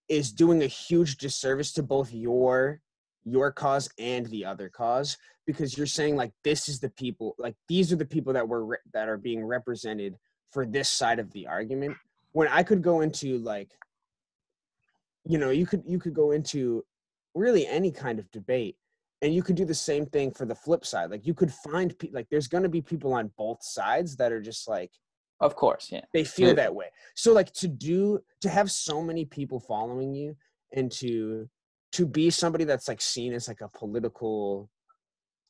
[0.09, 2.81] is doing a huge disservice to both your
[3.31, 5.17] your cause and the other cause
[5.47, 8.65] because you're saying like this is the people like these are the people that were
[8.65, 10.17] re- that are being represented
[10.51, 11.97] for this side of the argument
[12.33, 13.71] when i could go into like
[15.25, 16.85] you know you could you could go into
[17.35, 18.77] really any kind of debate
[19.23, 21.97] and you could do the same thing for the flip side like you could find
[21.99, 24.91] pe- like there's going to be people on both sides that are just like
[25.41, 26.05] Of course, yeah.
[26.13, 26.55] they feel Yeah.
[26.63, 30.37] that way so like to do to have so many people following you
[30.73, 31.49] and to
[31.93, 34.71] to be somebody that's like seen as like a political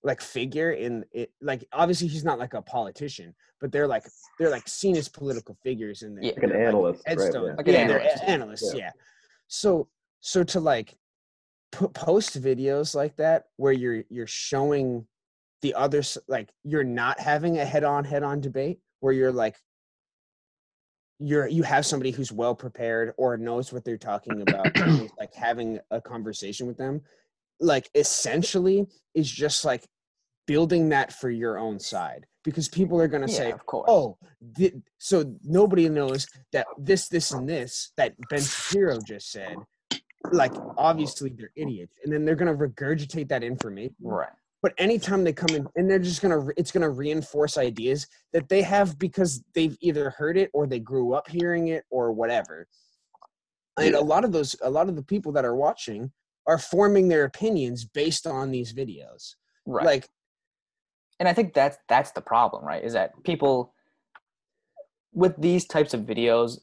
[0.02, 4.04] like figure in it like obviously he's not like a politician but they're like
[4.38, 6.32] they're like seen as political figures in the, Yeah.
[6.36, 7.18] Like an analyst, right?
[7.20, 7.46] headstone.
[7.48, 7.54] Yeah.
[7.56, 8.78] Like an yeah, they're analyst, a- analysts, Yeah.
[8.84, 8.90] yeah.
[9.48, 9.88] So
[10.20, 10.96] so to like
[11.72, 15.06] put post videos like that where you're you're showing
[15.60, 19.56] the other like you're not having a head on head on debate where you're like
[21.20, 24.72] you're you have somebody who's well prepared or knows what they're talking about
[25.18, 27.00] like having a conversation with them
[27.60, 29.86] like essentially is just like
[30.46, 33.86] building that for your own side because people are going to Yeah, say of course.
[33.88, 34.16] oh
[34.56, 39.56] thi- so nobody knows that this this and this that Ben Shapiro just said
[40.32, 44.30] like obviously they're idiots and then they're going to regurgitate that information right.
[44.62, 48.62] But anytime they come in and they're just to it's to reinforce ideas that they
[48.62, 52.66] have because they've either heard it or they grew up hearing it or whatever
[53.78, 56.10] and a lot of those a lot of the people that are watching
[56.46, 59.34] are forming their opinions based on these videos
[59.66, 59.84] Right.
[59.84, 60.08] like
[61.20, 62.82] and I think that's that's the problem, right?
[62.82, 63.74] Is that people
[65.12, 66.58] with these types of videos,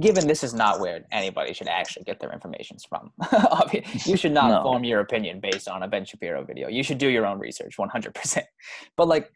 [0.00, 3.10] given this is not where anybody should actually get their information from.
[4.04, 4.62] You should not No.
[4.62, 6.68] form your opinion based on a Ben Shapiro video.
[6.68, 8.46] You should do your own research, one hundred percent.
[8.96, 9.30] But like,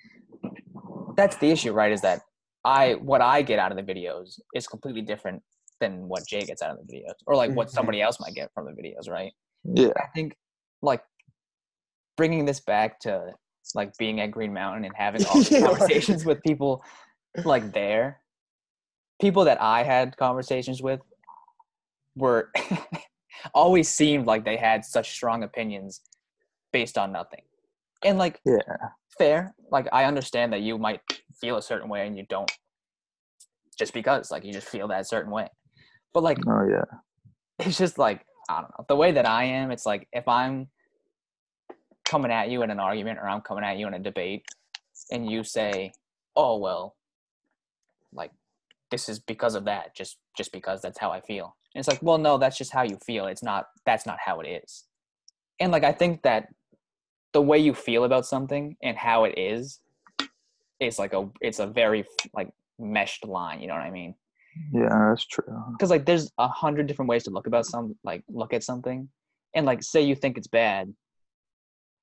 [1.17, 1.93] that's the issue, right?
[1.93, 2.21] Is that
[2.65, 5.43] I what I get out of the videos is completely different
[5.81, 8.07] than what Jay gets out of the videos, or like what somebody mm-hmm.
[8.07, 9.33] else might get from the videos, right?
[9.65, 9.93] Yeah.
[9.97, 10.37] I think
[10.83, 11.03] like
[12.17, 13.33] bringing this back to
[13.75, 16.85] like being at Green Mountain and having all these conversations with people
[17.45, 18.21] like there,
[19.23, 21.01] people that I had conversations with
[22.17, 22.51] were
[23.55, 26.01] always seemed like they had such strong opinions
[26.73, 27.43] based on nothing.
[28.05, 28.59] And like Yeah.
[29.17, 31.01] fair, like I understand that you might
[31.41, 32.51] feel a certain way and you don't
[33.79, 35.49] just because like you just feel that certain way.
[36.13, 36.91] But like Oh yeah.
[37.61, 39.71] it's just like I don't know the way that I am.
[39.71, 40.67] It's like if I'm
[42.05, 44.45] coming at you in an argument or I'm coming at you in a debate,
[45.13, 45.93] and you say,
[46.35, 46.97] "Oh well,
[48.13, 48.33] like
[48.93, 52.03] this is because of that, just just because that's how I feel," and it's like,
[52.03, 53.27] well, no, that's just how you feel.
[53.27, 53.67] It's not.
[53.85, 54.85] That's not how it is.
[55.59, 56.49] And like I think that
[57.33, 59.81] the way you feel about something and how it is
[60.79, 63.61] is like a it's a very like meshed line.
[63.61, 64.15] You know what I mean?
[64.73, 65.45] Yeah, that's true.
[65.73, 69.09] because like there's a hundred different ways to look about some like look at something
[69.55, 70.93] and like say you think it's bad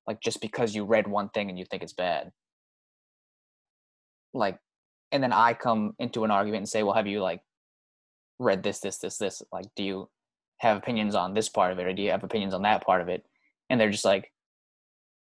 [0.06, 2.32] like just because you read one thing and you think it's bad
[4.34, 4.58] like
[5.12, 7.40] and then i come into an argument and say well have you like
[8.38, 10.08] read this this this this like do you
[10.58, 13.00] have opinions on this part of it or do you have opinions on that part
[13.00, 13.24] of it
[13.68, 14.32] and they're just like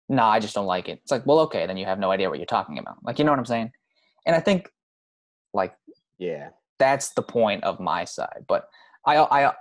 [0.09, 2.29] nah i just don't like it it's like well okay then you have no idea
[2.29, 3.71] what you're talking about like you know what i'm saying
[4.27, 4.69] and i think
[5.53, 5.75] like
[6.19, 6.51] yeah
[6.81, 8.45] that's the point of my side.
[8.49, 8.65] But
[9.07, 9.53] I I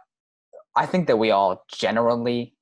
[0.76, 2.55] I think that we all generally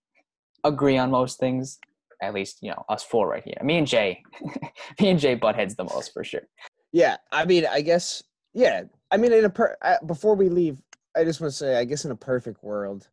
[0.65, 1.79] agree on most things.
[2.21, 3.61] At least you know us four right here.
[3.63, 4.21] Me and Jay,
[4.99, 6.41] me and Jay butt heads the most for sure.
[6.97, 8.23] Yeah, I mean, I guess,
[8.55, 8.85] yeah.
[9.11, 10.81] I mean, in a per- I, before we leave,
[11.15, 13.07] I just want to say, I guess in a perfect world,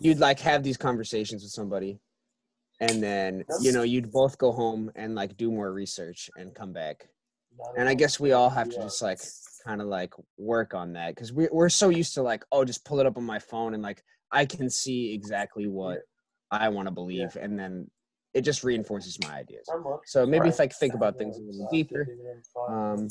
[0.00, 2.00] you'd like have these conversations with somebody,
[2.80, 6.72] and then you know you'd both go home and like do more research and come
[6.72, 7.10] back.
[7.76, 9.20] And I guess we all have to just like
[9.66, 12.86] kind of like work on that because we we're so used to like, oh, just
[12.86, 14.02] pull it up on my phone and like
[14.32, 15.98] I can see exactly what
[16.50, 17.90] I want to believe, and then
[18.34, 19.68] it just reinforces my ideas.
[20.06, 22.06] So maybe if I think about things a little deeper.
[22.68, 23.08] Um,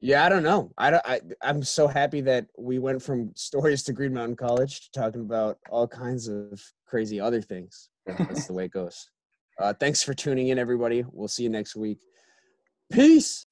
[0.00, 0.72] yeah, I don't know.
[0.76, 1.02] I don't.
[1.06, 5.20] I, I'm so happy that we went from stories to Green Mountain College to talking
[5.20, 7.88] about all kinds of crazy other things.
[8.06, 9.08] That's the way it goes.
[9.60, 11.04] Uh, thanks for tuning in, everybody.
[11.12, 12.00] We'll see you next week.
[12.90, 13.46] Peace.